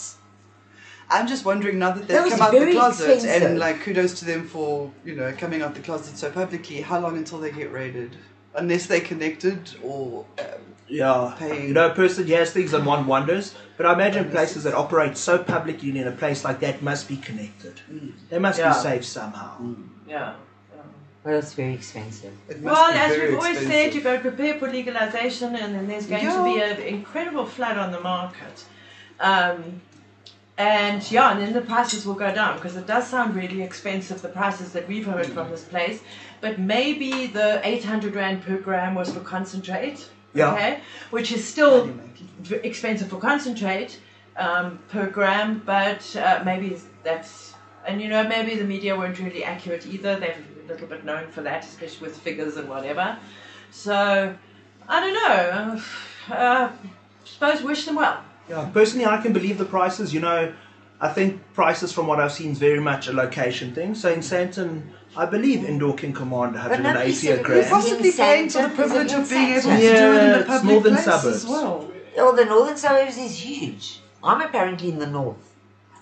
[1.08, 3.42] I'm just wondering now that That they've was come out the closet expensive.
[3.50, 6.80] and like kudos to them for you know coming out the closet so publicly.
[6.80, 8.16] How long until they get raided?
[8.54, 10.44] Unless they connected or um,
[10.88, 11.68] Yeah, paying.
[11.68, 13.54] you know, a person has things and one wonders.
[13.76, 17.16] But I imagine places that operate so publicly in a place like that must be
[17.18, 17.80] connected.
[18.30, 18.72] They must Yeah.
[18.72, 19.58] be safe somehow.
[20.08, 20.32] Yeah.
[21.26, 22.32] Well, it's very expensive.
[22.48, 25.56] it must Well, be as very we've always said, you've got to prepare for legalization,
[25.56, 28.64] and then there's going to be an incredible flood on the market.
[29.18, 29.80] Um,
[30.56, 34.22] and yeah, and then the prices will go down because it does sound really expensive,
[34.22, 36.00] the prices that we've heard from this place.
[36.40, 40.52] But maybe the 800 Rand per gram was for concentrate, Yeah.
[40.52, 41.90] okay, which is still
[42.62, 43.98] expensive for concentrate
[44.36, 47.54] um, per gram, but uh, maybe that's,
[47.84, 50.20] and you know, maybe the media weren't really accurate either.
[50.20, 50.36] They're
[50.66, 53.18] a little bit known for that, especially with figures and whatever.
[53.70, 54.34] So,
[54.88, 55.82] I don't know.
[56.28, 56.72] Uh,
[57.24, 58.20] suppose wish them well.
[58.48, 60.12] Yeah, personally, I can believe the prices.
[60.12, 60.52] You know,
[61.00, 63.94] I think prices from what I've seen is very much a location thing.
[63.94, 64.82] So in Sandton,
[65.16, 67.60] I believe indoor can command But nobody 180 said a it You're grand.
[67.60, 68.70] was possibly paying for the Sandton?
[68.70, 69.78] Is it privilege of being able to Sandton?
[69.78, 71.36] do it in the it's public northern place suburbs.
[71.36, 71.92] as well.
[72.16, 74.00] Well, the northern suburbs is huge.
[74.24, 75.45] I'm apparently in the north.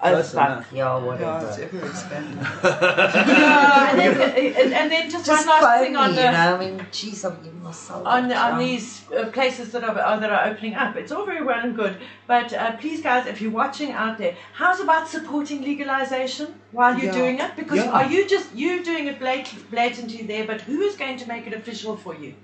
[0.02, 0.46] Oh, Close fuck.
[0.48, 0.68] enough.
[0.72, 1.62] Yeah, Yeah, it's whatever.
[1.62, 2.38] ever expanding.
[2.42, 6.20] Yeah, and, then, and, and then just, Just one last phone thing me, on you
[6.20, 6.56] know.
[6.56, 8.06] I mean, geez, I'm giving myself.
[8.06, 10.96] on a on these uh, places that are uh, that are opening up.
[10.96, 14.36] It's all very well and good, but uh, please, guys, if you're watching out there,
[14.52, 17.18] how's about supporting legalization while you're Yeah.
[17.20, 17.56] doing it?
[17.56, 17.90] Because Yeah.
[17.90, 20.44] are you just you doing it blat- blatantly there?
[20.46, 22.34] But who is going to make it official for you?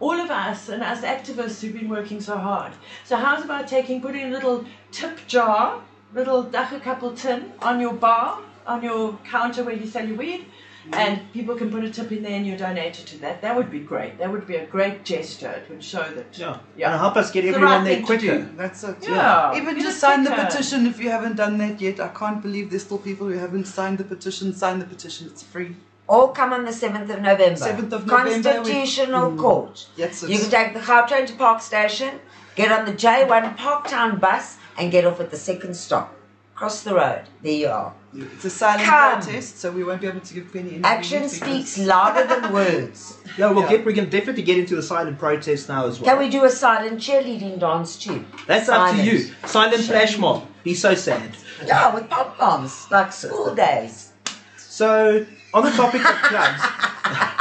[0.00, 2.72] All of us and us activists who've been working so hard.
[3.04, 5.82] So how's about taking putting a little tip jar,
[6.14, 10.46] little dagga couple tin on your bar, on your counter where you sell your weed,
[10.92, 13.42] and people can put a tip in there and you donate it to that.
[13.42, 14.18] That would be great.
[14.18, 15.50] That would be a great gesture.
[15.50, 16.26] It would show that.
[16.38, 16.58] Yeah.
[16.76, 16.92] Yeah.
[16.92, 18.56] And help us get It's the everyone right there thing to quicker.
[18.56, 18.96] That's it.
[19.02, 19.54] Yeah.
[19.54, 20.46] Even Get just sign the quicker.
[20.46, 22.00] petition if you haven't done that yet.
[22.00, 24.54] I can't believe there's still people who haven't signed the petition.
[24.54, 25.26] Sign the petition.
[25.26, 25.76] It's free.
[26.08, 27.60] All come on the 7th of November.
[27.60, 29.38] 7th of November, we- Constitutional mm.
[29.38, 29.86] Court.
[29.96, 30.30] That's it.
[30.30, 32.18] You can take the Gautrain to Park Station,
[32.56, 36.14] get on the J1 Parktown bus, and get off at the second stop.
[36.54, 37.22] Cross the road.
[37.42, 37.94] There you are.
[38.14, 39.20] It's a silent Come.
[39.22, 42.52] protest, so we won't be able to give Penny any Action because- speaks louder than
[42.60, 43.14] words.
[43.38, 43.70] Yeah, we'll Yeah.
[43.70, 46.10] get we can definitely get into the silent protest now as well.
[46.10, 48.24] Can we do a silent cheerleading dance too?
[48.46, 49.30] That's up to you.
[49.46, 50.46] Silent flash mob.
[50.64, 51.22] Be so sad.
[51.64, 54.12] Yeah, with pom poms, like school days.
[54.56, 55.24] So,
[55.54, 56.62] on the topic of clubs,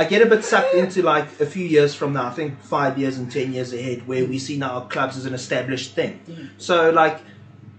[0.00, 2.96] I get a bit sucked into like a few years from now, I think five
[2.98, 6.20] years and ten years ahead, where we see now clubs as an established thing.
[6.26, 6.48] Mm.
[6.56, 7.20] So, like,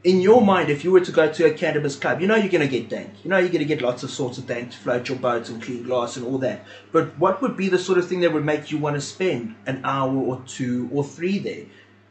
[0.04, 2.52] in your mind, if you were to go to a cannabis club, you know you're
[2.52, 3.10] going to get dank.
[3.24, 5.50] You know you're going to get lots of sorts of dank to float your boats
[5.50, 6.64] and clean glass and all that.
[6.92, 9.56] But what would be the sort of thing that would make you want to spend
[9.66, 11.66] an hour or two or three there?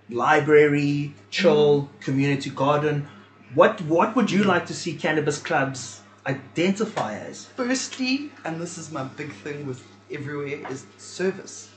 [0.09, 2.01] Library, chill, mm.
[2.01, 3.07] community garden.
[3.55, 7.45] What what would you like to see cannabis clubs identify as?
[7.55, 9.81] Firstly, and this is my big thing with
[10.11, 11.71] everywhere, is service.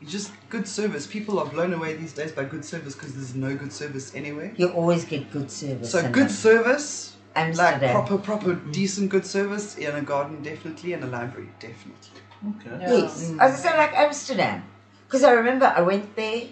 [0.00, 1.06] You just good service.
[1.06, 4.52] People are blown away these days by good service because there's no good service anywhere.
[4.56, 5.92] You always get good service.
[5.92, 6.28] So good them.
[6.28, 7.90] service, like Amsterdam.
[7.92, 8.72] proper, proper, mm-hmm.
[8.72, 12.20] decent good service in a garden, definitely, in a library, definitely.
[12.48, 12.78] Okay.
[12.80, 12.96] Yeah.
[12.96, 13.32] Yes.
[13.38, 14.64] As I say, like Amsterdam.
[15.06, 16.46] Because I remember I went there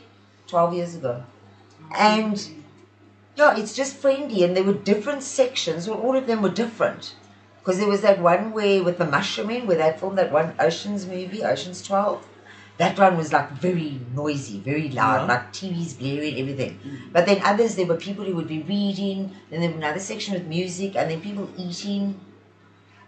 [0.47, 1.25] 12 years ago.
[1.97, 2.49] And
[3.35, 4.45] yeah, it's just friendly.
[4.45, 7.15] And there were different sections, well, all of them were different.
[7.61, 11.07] Because there was that one where, with the mushrooming, where they filmed that one Oceans
[11.07, 12.27] movie, Oceans 12.
[12.79, 15.35] That one was like very noisy, very loud, Yeah.
[15.35, 16.79] like TVs blaring, everything.
[16.83, 17.13] Mm.
[17.13, 20.33] But then others, there were people who would be reading, then there was another section
[20.33, 22.19] with music, and then people eating.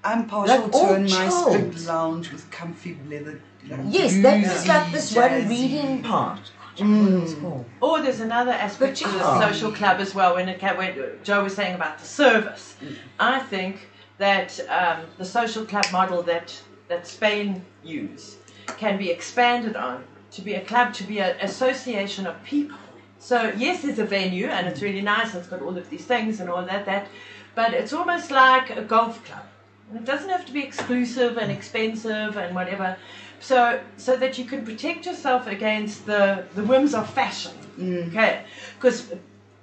[0.04, 3.40] I'm partial Like to a nice big lounge with comfy leather.
[3.66, 6.40] Like Yes, that's bluesy, just like this one reading part.
[6.60, 7.40] I don't know what it's mm.
[7.40, 7.64] called.
[7.80, 10.34] Or there's another aspect to the social club as well.
[10.34, 12.94] When, it, ca- when Jo was saying about the service, mm.
[13.18, 13.88] I think
[14.18, 18.36] that um, the social club model that that Spain use
[18.76, 22.78] can be expanded on to be a club, to be an association of people.
[23.18, 25.34] So yes, there's a venue and it's really nice.
[25.34, 26.84] It's got all of these things and all that.
[26.86, 27.06] That,
[27.54, 29.44] but it's almost like a golf club.
[29.88, 32.96] And It doesn't have to be exclusive and expensive and whatever.
[33.40, 37.52] So so that you can protect yourself against the, the whims of fashion.
[38.08, 38.44] Okay.
[38.76, 39.12] Because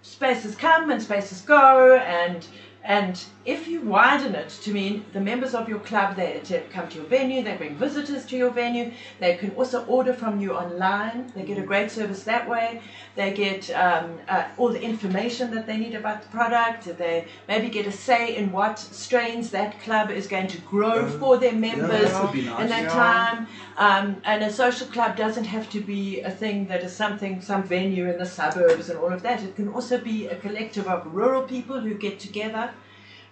[0.02, 2.48] spaces come and spaces go and
[2.90, 6.96] and if you widen it to mean the members of your club they come to
[6.98, 11.32] your venue, they bring visitors to your venue, they can also order from you online,
[11.36, 12.82] they get a great service that way,
[13.16, 17.70] they get um, uh, all the information that they need about the product, they maybe
[17.70, 22.12] get a say in what strains that club is going to grow for their members
[22.12, 22.62] that nice.
[22.62, 23.04] in that Yeah.
[23.06, 23.48] time.
[23.78, 27.64] Um, and a social club doesn't have to be a thing that is something, some
[27.64, 29.42] venue in the suburbs and all of that.
[29.44, 32.72] It can also be a collective of rural people who get together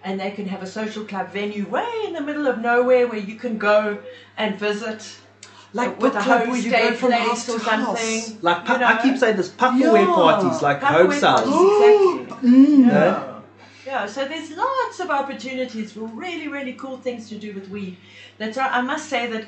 [0.04, 3.18] and they can have a social club venue way in the middle of nowhere where
[3.18, 3.98] you can go
[4.36, 5.18] and visit.
[5.74, 8.00] Like with book a club where you go homestay from place house or to house.
[8.00, 8.38] something.
[8.40, 8.86] Like pu- you know.
[8.86, 10.14] I keep saying this Puffaway Yeah.
[10.14, 11.40] parties, like Puffaway home sales.
[11.40, 12.46] parties, Exactly.
[12.46, 12.48] Yeah.
[12.48, 12.86] Mm.
[12.86, 13.34] Yeah.
[13.86, 17.96] Yeah, so there's lots of opportunities for really, really cool things to do with weed.
[18.38, 18.70] That's right.
[18.70, 19.46] I must say that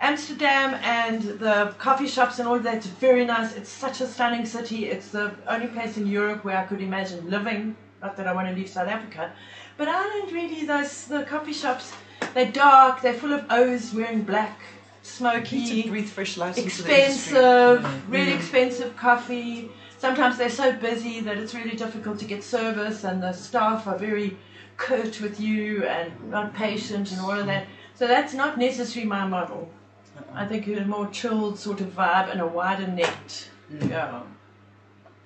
[0.00, 3.54] Amsterdam and the coffee shops and all that is very nice.
[3.56, 4.86] It's such a stunning city.
[4.86, 7.76] It's the only place in Europe where I could imagine living.
[8.02, 9.32] Not that I want to leave South Africa,
[9.76, 10.64] but I don't really.
[10.66, 11.92] Those the coffee shops.
[12.32, 13.02] They're dark.
[13.02, 14.58] They're full of O's wearing black,
[15.02, 17.36] smoky breathe fresh life into the industry.
[17.36, 19.70] expensive, really expensive coffee.
[19.98, 23.98] Sometimes they're so busy that it's really difficult to get service, and the staff are
[23.98, 24.36] very
[24.76, 27.66] curt with you and not patient and all of that.
[27.94, 29.70] So that's not necessarily my model.
[30.16, 30.42] Uh-uh.
[30.42, 33.48] I think a more chilled sort of vibe and a wider net.
[33.88, 34.22] Yeah.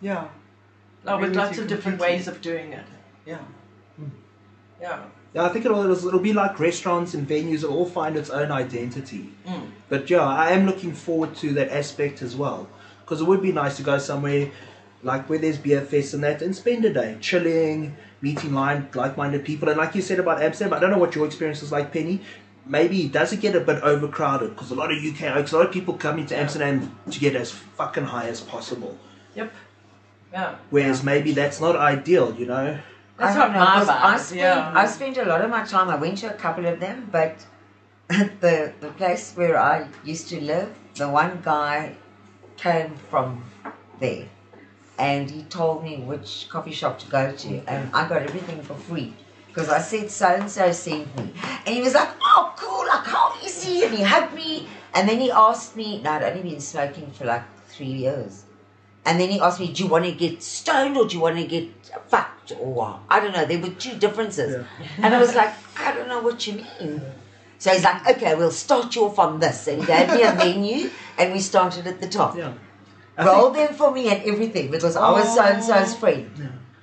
[0.01, 0.29] Yeah,
[1.07, 2.85] Oh, with lots of different ways of doing it.
[3.27, 3.39] yeah.
[4.81, 5.03] Yeah.
[5.35, 8.51] Yeah, I think it'll, it'll be like restaurants and venues will all find its own
[8.51, 9.31] identity.
[9.47, 9.71] Mm.
[9.89, 12.69] But yeah, I am looking forward to that aspect as well.
[13.05, 14.51] Because it would be nice to go somewhere
[15.03, 19.45] like where there's beer fest and that and spend a day chilling, meeting line, like-minded
[19.45, 19.69] people.
[19.69, 22.21] And like you said about Amsterdam, I don't know what your experience is like, Penny.
[22.67, 25.57] Maybe it does it get a bit overcrowded because a lot of UK oaks, a
[25.57, 28.99] lot of people come into Amsterdam to get as fucking high as possible.
[29.35, 29.53] Yep.
[30.33, 30.57] Yeah.
[30.69, 32.79] Whereas maybe that's not ideal, you know.
[33.19, 34.73] That's I don't know, I vibe, spent, yeah.
[34.75, 35.89] I spent a lot of my time.
[35.89, 37.45] I went to a couple of them, but
[38.09, 41.97] the the place where I used to live, the one guy
[42.57, 43.43] came from
[43.99, 44.29] there,
[44.99, 48.75] and he told me which coffee shop to go to, and I got everything for
[48.75, 49.15] free.
[49.49, 51.33] Because I said so and so sent me,
[51.67, 52.87] and he was like, "Oh, cool!
[52.87, 56.01] Like how easy!" And he hugged me, and then he asked me.
[56.03, 58.45] Now I'd only been smoking for like three years,
[59.05, 61.37] and then he asked me, "Do you want to get stoned or do you want
[61.37, 61.69] to get
[62.07, 63.45] fucked Oh, or what?" I don't know.
[63.45, 64.65] There were two differences,
[65.03, 67.03] and I was like, "I don't know what you mean."
[67.59, 70.35] So he's like, "Okay, we'll start you off on this," and he gave me a
[70.35, 72.37] menu, and we started at the top.
[72.37, 72.53] Yeah.
[73.17, 75.97] I Rolled them for me and everything because I was so and so's oh.
[75.97, 76.31] friend.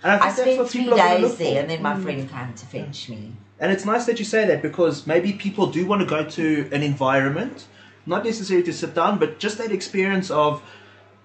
[0.03, 1.82] And I, I think that's what spent three people are gonna days there, and then
[1.82, 2.03] my mm.
[2.03, 3.32] friend came to fetch me.
[3.59, 6.70] And it's nice that you say that because maybe people do want to go to
[6.74, 7.68] an environment,
[8.05, 10.61] not necessarily to sit down, but just that experience of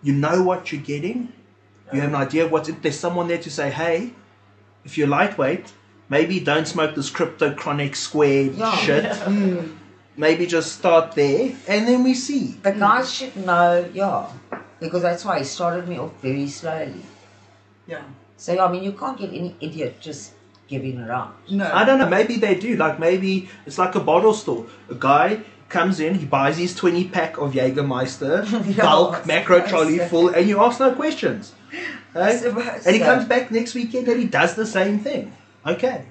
[0.03, 1.32] you know what you're getting,
[1.93, 4.14] you have an idea of what's in There's someone there to say, hey,
[4.85, 5.72] if you're lightweight,
[6.09, 8.76] maybe don't smoke this crypto chronic square Yeah.
[8.76, 9.05] shit.
[9.26, 9.76] Mm.
[10.16, 12.57] Maybe just start there, and then we see.
[12.62, 14.26] The guys should know, yeah,
[14.78, 17.01] because that's why he started me off very slowly.
[17.87, 18.03] Yeah.
[18.37, 20.33] So I mean, you can't get any idiot just
[20.68, 21.37] giving it out.
[21.51, 21.70] No.
[21.72, 22.09] I don't know.
[22.09, 22.76] Maybe they do.
[22.76, 24.66] Like maybe it's like a bottle store.
[24.91, 28.45] A guy comes in, he buys his twenty pack of Jägermeister,
[28.76, 31.55] Yeah, bulk macro trolley full, and you ask no questions.
[32.14, 32.37] I Hey?
[32.39, 33.07] suppose And he so.
[33.07, 35.33] comes back next weekend and he does the same thing.
[35.66, 36.05] Okay.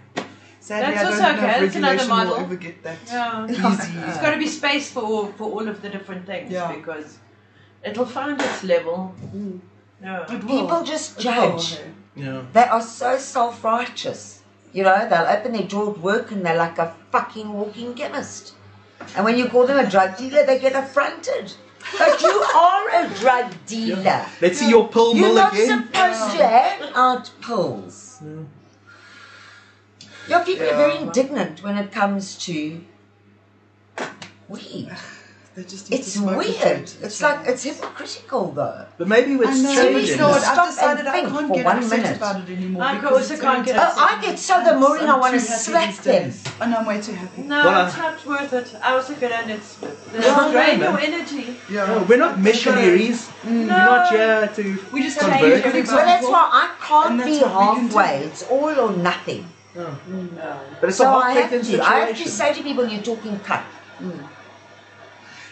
[0.59, 2.37] Sadly, That's I also don't know okay, if that's another regulation will model.
[2.45, 3.45] ever get that Yeah.
[3.45, 3.91] easy.
[3.99, 6.71] There's got to be space for, for all of the different things Yeah.
[6.73, 7.17] because
[7.83, 9.15] it'll find its level.
[9.35, 9.59] Mm.
[10.03, 10.25] Yeah.
[10.29, 11.75] People just judge.
[11.77, 11.83] hey.
[12.15, 12.41] Yeah.
[12.53, 14.41] They are so self righteous.
[14.73, 18.53] You know, they'll open their drawer at work and they're like a fucking walking chemist.
[19.15, 21.53] And when you call them a drug dealer, they get affronted.
[21.97, 24.25] But you are a drug dealer.
[24.41, 25.87] Let's see your pill You're mill not again.
[25.87, 28.21] supposed to hand out pills.
[30.27, 32.81] Your people are very indignant when it comes to
[34.47, 34.91] weed.
[35.59, 36.87] They just It's weird.
[36.87, 36.95] it.
[37.01, 38.85] It's like it's hypocritical though.
[38.97, 39.75] But maybe it's I know.
[39.75, 40.07] changing.
[40.11, 40.31] You know?
[40.39, 42.15] Stop I've decided and I can't for get one upset minute.
[42.17, 42.83] about it anymore.
[42.83, 43.97] I because also can't get to- upset.
[44.01, 46.23] Oh, I get so the more I want to too happy slap them.
[46.29, 46.43] days.
[46.61, 47.41] I know I'm way too happy.
[47.41, 48.67] No, Well, it's not worth it.
[48.81, 50.87] I also get and it's Yeah, it'll drain man.
[50.91, 51.45] your energy.
[51.69, 51.87] Yeah.
[51.87, 53.27] No, we're not missionaries.
[53.43, 53.67] Mm.
[53.67, 54.63] We're not here to.
[54.93, 55.63] We just Convert.
[55.65, 57.97] have to Well, that's why I can't be what we can do.
[57.97, 58.15] halfway.
[58.31, 59.43] It's all or nothing.
[59.75, 59.87] No.
[60.79, 61.83] But it's a So hot I have taken to.
[61.83, 62.31] I have to situation.
[62.31, 63.63] say to people, you're talking cut.
[64.01, 64.23] Mm.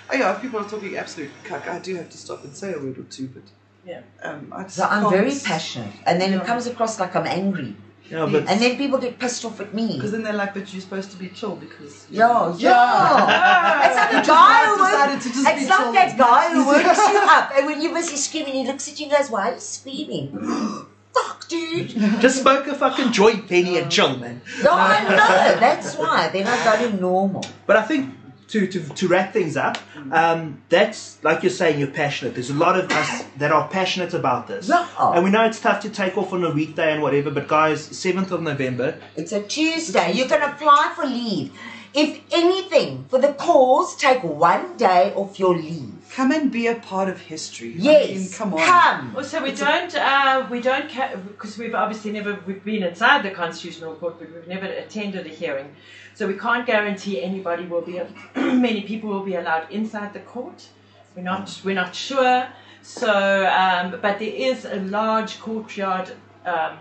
[0.09, 2.73] Oh yeah, if people are talking absolute cuck, I do have to stop and say
[2.73, 3.43] a word or two, but
[3.85, 4.01] Yeah.
[4.23, 7.27] um, I just So I'm can't- very passionate, and then it comes across like I'm
[7.27, 7.75] angry,
[8.09, 9.87] Yeah, but and then people get pissed off at me.
[9.95, 11.93] Because then they're like, but you're supposed to be chill because.
[12.09, 13.85] you Yeah, yeah.
[13.87, 15.25] It's like Which a guy who I've works.
[15.25, 15.93] decided be It's like chill.
[15.99, 18.97] that guy who It's works you up, and when you're busy screaming, he looks at
[18.99, 20.27] you and goes, "Why are you screaming?"
[21.17, 21.89] Fuck, dude.
[22.21, 24.39] just smoke a fucking joint, Penny, and chill, man.
[24.63, 25.59] No, I know.
[25.59, 27.43] That's why they're not going normal.
[27.65, 28.13] But I think
[28.49, 29.77] to, to, to wrap things up,
[30.11, 32.33] um, that's like you're saying, you're passionate.
[32.33, 34.69] There's a lot of us that are passionate about this.
[34.69, 34.87] Yeah.
[35.13, 37.87] And we know it's tough to take off on a weekday and whatever, but guys,
[37.89, 40.13] 7th of November, It's a Tuesday.
[40.13, 41.51] You can apply for leave.
[41.93, 45.96] If anything, for the cause, take one day off your leave.
[46.13, 47.73] Come and be a part of history.
[47.73, 48.59] I mean, Yes, come on.
[48.59, 49.15] Come.
[49.15, 50.89] Also, we don't, uh, we don't,
[51.27, 55.29] because we've obviously never, we've been inside the Constitutional Court, but we've never attended a
[55.29, 55.75] hearing.
[56.15, 58.01] So we can't guarantee anybody will be,
[58.35, 60.67] many people will be allowed inside the court.
[61.15, 62.47] We're not, we're not sure.
[62.81, 66.11] So, um, but there is a large courtyard
[66.45, 66.77] um,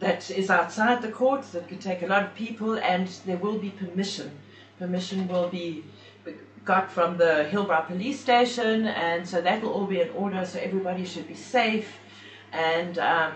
[0.00, 3.58] that is outside the court that can take a lot of people, and there will
[3.58, 4.30] be permission.
[4.78, 5.84] Permission will be
[6.64, 10.44] got from the Hillbrow police station, and so that will all be in order.
[10.44, 11.98] So everybody should be safe,
[12.52, 13.32] and um,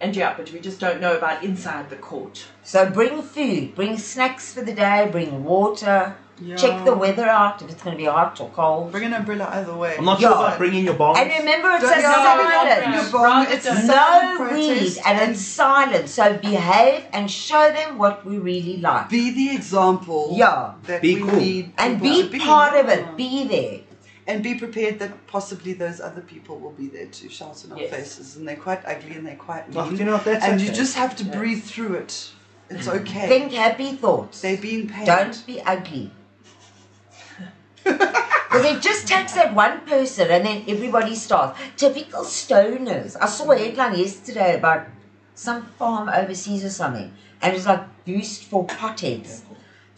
[0.00, 2.46] and yeah, but we just don't know about inside the court.
[2.62, 6.16] So bring food, bring snacks for the day, bring water.
[6.38, 6.56] Yeah.
[6.56, 8.92] Check the weather out if it's going to be hot or cold.
[8.92, 9.96] Bring an umbrella either way.
[9.96, 11.18] I'm not sure about bringing your bombs.
[11.18, 12.84] And remember, it's Don't a be silent.
[12.84, 13.46] Bring your bomb.
[13.48, 16.08] It's a No silent weed, and it's silent.
[16.10, 19.08] So behave and show them what we really like.
[19.08, 20.32] Be the example.
[20.36, 20.74] Yeah.
[20.84, 21.40] That Be we cool.
[21.40, 23.16] need And people be to part of it.
[23.16, 23.80] Be there.
[24.28, 27.78] And be prepared that possibly those other people will be there to shout in our
[27.78, 27.90] Yes.
[27.90, 29.96] faces, and they're quite ugly and they're quite Oh, mean.
[29.98, 31.38] you know that's and you just have to Yeah.
[31.38, 32.30] breathe through it.
[32.68, 33.28] It's okay.
[33.28, 34.40] Think happy thoughts.
[34.42, 35.06] They're being paid.
[35.06, 36.10] Don't be ugly.
[37.86, 41.58] Because it just takes that one person and then everybody starts.
[41.76, 43.16] Typical stoners.
[43.20, 44.86] I saw a headline yesterday about
[45.34, 47.12] some farm overseas or something.
[47.42, 49.42] And it was like boost for potheads.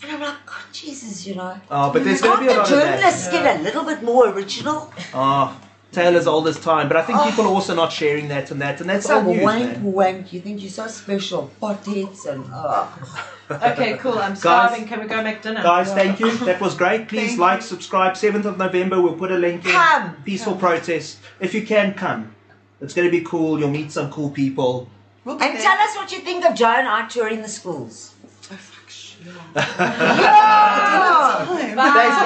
[0.03, 1.61] And I'm like, God, Jesus, you know.
[1.71, 3.01] Oh, but there's going to be a lot of that.
[3.01, 4.93] journalists get a little bit more original?
[5.13, 5.61] Oh,
[5.93, 6.89] Taylor's old as time.
[6.89, 7.31] But I think oh.
[7.31, 9.73] people are also not sharing that and that, and that's It's like old news, wank,
[9.73, 9.83] man.
[9.85, 10.33] wank.
[10.33, 11.51] You think you're so special.
[11.61, 13.25] Potheads and, oh.
[13.51, 14.19] Okay, cool.
[14.19, 14.87] I'm starving.
[14.87, 15.63] Can we go make dinner?
[15.63, 16.31] Guys, thank you.
[16.45, 17.09] That was great.
[17.09, 17.67] Please Thank like, you.
[17.67, 18.13] subscribe.
[18.15, 19.71] 7th of November, we'll put a link in.
[19.71, 20.17] Come.
[20.25, 21.19] Peaceful protest.
[21.41, 22.35] If you can, come.
[22.83, 23.59] It's going to be cool.
[23.59, 24.89] You'll meet some cool people.
[25.25, 25.63] We'll And there.
[25.63, 28.15] tell us what you think of Jo and I touring the schools.
[28.53, 29.33] Oh, fuck, sure.
[29.57, 31.45] Yeah.
[31.47, 31.93] Time.
[31.95, 32.17] Thanks,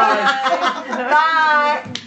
[0.90, 1.92] guys.
[1.94, 2.00] Bye.